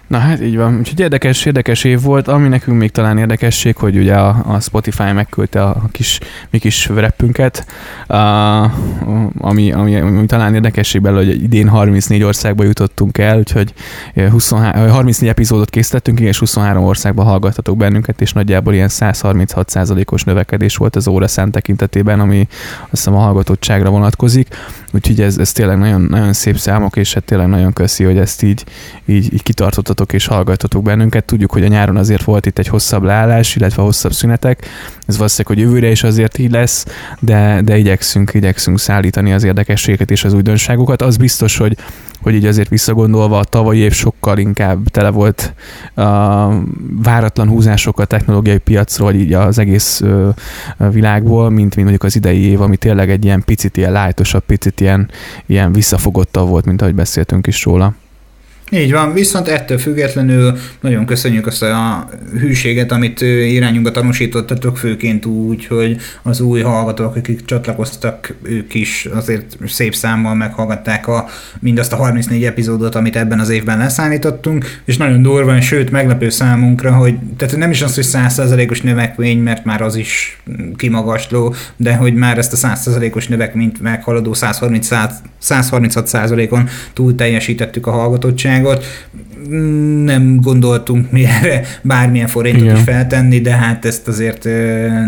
Na 0.07 0.19
hát 0.19 0.41
így 0.41 0.57
van. 0.57 0.79
Úgyhogy 0.79 1.01
érdekes, 1.01 1.45
érdekes 1.45 1.85
év 1.85 2.03
volt, 2.03 2.29
ami 2.29 2.49
nekünk 2.49 2.79
még 2.79 2.91
talán 2.91 3.19
érdekesség, 3.19 3.77
hogy 3.77 3.97
ugye 3.97 4.15
a, 4.15 4.43
a 4.47 4.61
Spotify 4.61 5.13
megküldte 5.13 5.63
a 5.63 5.83
kis, 5.93 6.19
mi 6.51 6.59
kis 6.59 6.89
reppünket, 6.89 7.67
a, 8.07 8.17
ami, 9.39 9.73
ami, 9.73 9.97
ami, 9.97 10.27
talán 10.27 10.55
érdekesség 10.55 11.01
belőle, 11.01 11.25
hogy 11.25 11.43
idén 11.43 11.69
34 11.69 12.23
országba 12.23 12.65
jutottunk 12.65 13.19
el, 13.19 13.39
úgyhogy 13.39 13.75
23, 14.31 14.89
34 14.89 15.29
epizódot 15.29 15.71
készítettünk, 15.71 16.21
és 16.21 16.39
23 16.39 16.85
országba 16.85 17.23
hallgattatok 17.23 17.77
bennünket, 17.77 18.21
és 18.21 18.33
nagyjából 18.33 18.75
ilyen 18.75 18.89
136%-os 18.91 20.25
növekedés 20.25 20.77
volt 20.77 20.97
az 20.97 21.09
óra 21.09 21.29
szám 21.29 21.51
tekintetében, 21.51 22.21
ami 22.21 22.49
azt 22.81 22.91
hiszem 22.91 23.15
a 23.15 23.19
hallgatottságra 23.19 23.91
vonatkozik. 23.91 24.49
Úgyhogy 24.93 25.21
ez, 25.21 25.39
ez 25.39 25.53
tényleg 25.53 25.79
nagyon, 25.79 26.01
nagyon 26.01 26.33
szép 26.33 26.57
számok, 26.57 26.97
és 26.97 27.15
hát 27.15 27.25
tényleg 27.25 27.49
nagyon 27.49 27.73
köszi, 27.73 28.05
hogy 28.05 28.19
ezt 28.19 28.43
így, 28.43 28.65
így, 29.07 29.33
így 29.33 29.43
kitartottatok 29.43 30.02
és 30.11 30.27
hallgatotok 30.27 30.83
bennünket. 30.83 31.25
Tudjuk, 31.25 31.53
hogy 31.53 31.65
a 31.65 31.69
nyáron 31.69 31.97
azért 31.97 32.25
volt 32.25 32.47
itt 32.47 32.59
egy 32.59 32.69
hosszabb 32.69 33.03
leállás, 33.03 33.57
illetve 33.57 33.83
hosszabb 33.83 34.13
szünetek. 34.13 34.67
Ez 35.07 35.17
valószínűleg, 35.17 35.57
hogy 35.57 35.67
jövőre 35.67 35.91
is 35.91 36.03
azért 36.03 36.39
így 36.39 36.51
lesz, 36.51 36.87
de, 37.21 37.61
de 37.65 37.79
igyekszünk, 37.79 38.35
igyekszünk 38.35 38.79
szállítani 38.79 39.33
az 39.33 39.45
érdekességeket 39.45 40.11
és 40.11 40.25
az 40.25 40.33
újdonságokat. 40.33 41.03
Az 41.03 41.17
biztos, 41.17 41.57
hogy 41.57 41.77
hogy 42.23 42.35
így 42.35 42.47
azért 42.47 42.69
visszagondolva 42.69 43.39
a 43.39 43.45
tavalyi 43.45 43.79
év 43.79 43.93
sokkal 43.93 44.39
inkább 44.39 44.89
tele 44.89 45.11
volt 45.11 45.55
a 45.95 46.49
váratlan 47.03 47.49
húzások 47.49 48.01
a 48.01 48.05
technológiai 48.05 48.59
piacról, 48.59 49.13
így 49.13 49.33
az 49.33 49.59
egész 49.59 50.03
világból, 50.91 51.51
mint, 51.51 51.59
mint 51.59 51.77
mondjuk 51.77 52.03
az 52.03 52.17
idei 52.17 52.41
év, 52.41 52.61
ami 52.61 52.77
tényleg 52.77 53.11
egy 53.11 53.25
ilyen 53.25 53.45
picit 53.45 53.77
ilyen 53.77 53.93
lájtosabb, 53.93 54.43
picit 54.45 54.81
ilyen, 54.81 55.11
ilyen 55.47 55.73
visszafogottabb 55.73 56.49
volt, 56.49 56.65
mint 56.65 56.83
ahogy 56.83 56.95
beszéltünk 56.95 57.47
is 57.47 57.65
róla. 57.65 57.95
Így 58.75 58.93
van, 58.93 59.13
viszont 59.13 59.49
ettől 59.49 59.79
függetlenül 59.79 60.59
nagyon 60.81 61.07
köszönjük 61.07 61.47
azt 61.47 61.63
a 61.63 62.09
hűséget, 62.41 62.93
amit 62.93 63.21
irányunkba 63.21 63.91
tanúsítottatok, 63.91 64.79
főként 64.79 65.27
úgy, 65.27 65.67
hogy 65.67 65.97
az 66.23 66.41
új 66.41 66.61
hallgatók, 66.61 67.17
akik 67.17 67.45
csatlakoztak, 67.45 68.35
ők 68.43 68.75
is 68.75 69.09
azért 69.15 69.57
szép 69.67 69.95
számmal 69.95 70.35
meghallgatták 70.35 71.09
a, 71.09 71.29
mindazt 71.61 71.93
a 71.93 71.97
34 71.97 72.45
epizódot, 72.45 72.95
amit 72.95 73.17
ebben 73.17 73.41
az 73.41 73.49
évben 73.49 73.79
leszállítottunk, 73.79 74.81
és 74.85 74.97
nagyon 74.97 75.23
durván, 75.23 75.61
sőt 75.61 75.91
meglepő 75.91 76.29
számunkra, 76.29 76.93
hogy 76.93 77.15
tehát 77.37 77.57
nem 77.57 77.71
is 77.71 77.83
az, 77.83 77.95
hogy 77.95 78.07
100%-os 78.09 78.81
növekmény, 78.81 79.39
mert 79.39 79.65
már 79.65 79.83
az 79.83 79.97
is 79.97 80.43
kimagasló, 80.77 81.55
de 81.77 81.95
hogy 81.95 82.15
már 82.15 82.39
ezt 82.39 82.65
a 82.65 82.69
100%-os 82.69 83.27
növekményt 83.27 83.81
meghaladó 83.81 84.33
130, 84.33 84.89
136%-on 85.43 86.69
túl 86.93 87.15
teljesítettük 87.15 87.87
a 87.87 87.91
hallgatottságot, 87.91 88.61
biztonságot, 88.63 88.85
nem 90.05 90.41
gondoltunk 90.41 91.11
mi 91.11 91.25
erre 91.25 91.65
bármilyen 91.83 92.27
forintot 92.27 92.63
Igen. 92.63 92.77
is 92.77 92.83
feltenni, 92.83 93.41
de 93.41 93.51
hát 93.51 93.85
ezt 93.85 94.09
azért 94.09 94.45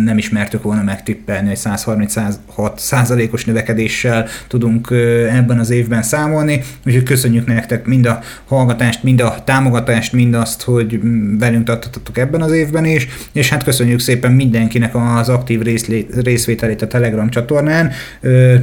nem 0.05 0.19
ismertük 0.19 0.63
volna 0.63 0.83
megtippelni, 0.83 1.49
hogy 1.49 1.57
136 1.57 2.39
százalékos 2.79 3.45
növekedéssel 3.45 4.27
tudunk 4.49 4.91
ebben 5.31 5.59
az 5.59 5.71
évben 5.71 6.03
számolni, 6.03 6.63
úgyhogy 6.87 7.03
köszönjük 7.03 7.47
nektek 7.47 7.87
mind 7.87 8.07
a 8.07 8.21
hallgatást, 8.45 9.03
mind 9.03 9.21
a 9.21 9.37
támogatást, 9.45 10.13
mind 10.13 10.35
azt, 10.35 10.63
hogy 10.63 11.01
velünk 11.39 11.65
tartottatok 11.65 12.19
ebben 12.19 12.43
az 12.43 12.53
évben 12.53 12.85
is, 12.85 13.09
és 13.33 13.49
hát 13.49 13.65
köszönjük 13.65 14.01
szépen 14.01 14.33
mindenkinek 14.33 14.95
az 14.95 15.29
aktív 15.29 15.63
részvételét 16.23 16.83
a 16.83 16.87
Telegram 16.87 17.29
csatornán, 17.29 17.91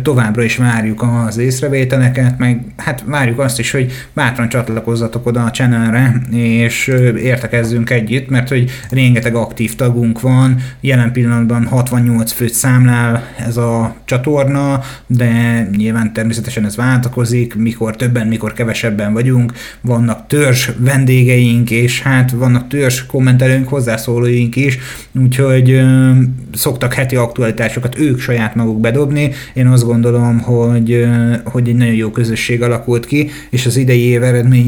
továbbra 0.04 0.44
is 0.44 0.58
várjuk 0.58 1.04
az 1.28 1.38
észrevételeket, 1.38 2.38
meg 2.38 2.66
hát 2.78 3.04
várjuk 3.06 3.40
azt 3.40 3.60
is, 3.60 3.72
hogy 3.72 3.92
bátran 4.14 4.50
csatlakozzatok 4.50 4.81
oda 4.88 5.44
a 5.44 5.52
channelre, 5.52 6.22
és 6.32 6.88
értekezzünk 7.18 7.90
együtt, 7.90 8.30
mert 8.30 8.50
hogy 8.50 8.70
rengeteg 8.90 9.36
aktív 9.36 9.76
tagunk 9.76 10.22
van, 10.22 10.58
jelen 10.82 11.12
pillanatban 11.12 11.66
68 11.66 12.32
főt 12.32 12.54
számlál 12.54 13.24
ez 13.46 13.58
a 13.58 13.96
csatorna, 14.06 14.82
de 15.08 15.30
nyilván 15.78 16.14
természetesen 16.14 16.66
ez 16.66 16.76
váltakozik, 16.76 17.56
mikor 17.56 17.96
többen, 17.96 18.28
mikor 18.28 18.54
kevesebben 18.54 19.14
vagyunk, 19.14 19.54
vannak 19.82 20.28
törzs 20.28 20.70
vendégeink, 20.78 21.72
és 21.72 22.02
hát 22.02 22.32
vannak 22.32 22.68
törzs 22.68 23.06
kommentelőink, 23.06 23.68
hozzászólóink 23.68 24.56
is, 24.56 24.78
úgyhogy 25.22 25.72
ö, 25.72 26.12
szoktak 26.54 26.94
heti 26.94 27.16
aktualitásokat 27.16 28.00
ők 28.00 28.20
saját 28.20 28.56
maguk 28.56 28.80
bedobni. 28.80 29.32
Én 29.54 29.68
azt 29.68 29.86
gondolom, 29.86 30.40
hogy, 30.40 31.08
hogy 31.44 31.70
egy 31.70 31.76
nagyon 31.76 31.94
jó 31.94 32.10
közösség 32.10 32.62
alakult 32.62 33.06
ki, 33.06 33.30
és 33.50 33.66
az 33.66 33.78
idei 33.78 34.02
év 34.02 34.24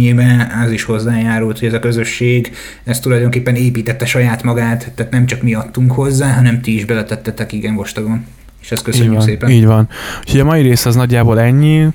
eredményében 0.07 0.61
az 0.63 0.71
is 0.71 0.83
is 0.83 0.89
hozzájárult, 0.89 1.59
hogy 1.59 1.67
ez 1.67 1.73
a 1.73 1.79
közösség 1.79 2.55
ez 2.83 2.99
tulajdonképpen 2.99 3.55
építette 3.55 4.05
saját 4.05 4.43
magát, 4.43 4.91
tehát 4.95 5.11
nem 5.11 5.25
csak 5.25 5.41
mi 5.41 5.53
adtunk 5.53 5.91
hozzá, 5.91 6.33
hanem 6.33 6.61
ti 6.61 6.75
is 6.75 6.85
beletettetek 6.85 7.51
igen 7.51 7.75
vastagon. 7.75 8.25
És 8.61 8.71
ezt 8.71 8.83
köszönjük 8.83 9.11
így 9.11 9.17
van, 9.17 9.27
szépen. 9.27 9.49
Így 9.49 9.65
van. 9.65 9.89
Úgyhogy 10.19 10.39
a 10.39 10.45
mai 10.45 10.61
rész 10.61 10.85
az 10.85 10.95
nagyjából 10.95 11.39
ennyi. 11.39 11.87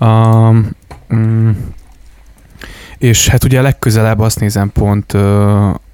Um, 0.00 0.70
mm, 1.14 1.50
és 2.98 3.28
hát 3.28 3.44
ugye 3.44 3.62
legközelebb 3.62 4.18
azt 4.18 4.40
nézem 4.40 4.70
pont 4.72 5.12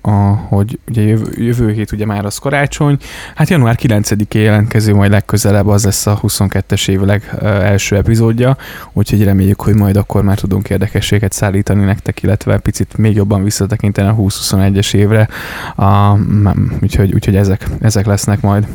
a, 0.02 0.10
hogy 0.48 0.78
ugye 0.88 1.02
jövő, 1.02 1.32
jövő 1.36 1.72
hét 1.72 1.92
ugye 1.92 2.06
már 2.06 2.24
az 2.24 2.38
karácsony, 2.38 2.96
hát 3.34 3.50
január 3.50 3.76
9-én 3.82 4.42
jelentkező 4.42 4.94
majd 4.94 5.10
legközelebb 5.10 5.66
az 5.66 5.84
lesz 5.84 6.06
a 6.06 6.20
22-es 6.22 6.88
év 6.88 7.00
leg 7.00 7.34
első 7.42 7.96
epizódja, 7.96 8.56
úgyhogy 8.92 9.24
reméljük, 9.24 9.60
hogy 9.60 9.74
majd 9.74 9.96
akkor 9.96 10.22
már 10.22 10.38
tudunk 10.38 10.70
érdekességet 10.70 11.32
szállítani 11.32 11.84
nektek, 11.84 12.22
illetve 12.22 12.58
picit 12.58 12.96
még 12.96 13.14
jobban 13.14 13.44
visszatekinteni 13.44 14.08
a 14.08 14.16
20-21-es 14.16 14.94
évre, 14.94 15.28
a, 15.76 16.18
úgyhogy, 16.80 17.14
úgyhogy 17.14 17.36
ezek, 17.36 17.66
ezek 17.80 18.06
lesznek 18.06 18.40
majd. 18.40 18.66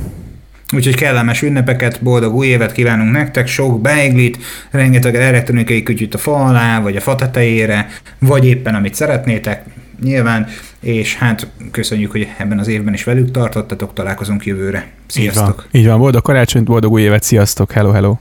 Úgyhogy 0.76 0.96
kellemes 0.96 1.42
ünnepeket, 1.42 2.04
boldog 2.04 2.36
új 2.36 2.48
évet 2.48 2.72
kívánunk 2.72 3.12
nektek, 3.12 3.48
sok 3.48 3.82
beiglit, 3.82 4.38
rengeteg 4.72 5.16
elektronikai 5.16 5.84
kütyüt 5.84 6.14
a 6.14 6.18
fa 6.18 6.46
alá, 6.46 6.82
vagy 6.82 6.96
a 6.96 7.02
fa 7.02 7.16
tetejére, 7.16 7.88
vagy 8.20 8.46
éppen 8.46 8.76
amit 8.76 8.94
szeretnétek, 8.94 9.64
nyilván, 10.02 10.48
és 10.80 11.16
hát 11.16 11.48
köszönjük, 11.72 12.12
hogy 12.12 12.28
ebben 12.38 12.60
az 12.60 12.68
évben 12.68 12.94
is 12.94 13.04
velük 13.04 13.32
tartottatok, 13.32 13.94
találkozunk 13.94 14.46
jövőre. 14.46 14.88
Sziasztok! 15.08 15.48
Így 15.50 15.72
van, 15.72 15.82
Így 15.82 15.88
van. 15.88 16.00
boldog 16.00 16.22
karácsonyt, 16.22 16.66
boldog 16.66 16.92
új 16.92 17.02
évet, 17.02 17.24
sziasztok, 17.24 17.72
hello, 17.72 17.92
hello! 17.92 18.16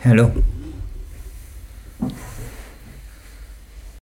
Hello! 0.00 0.28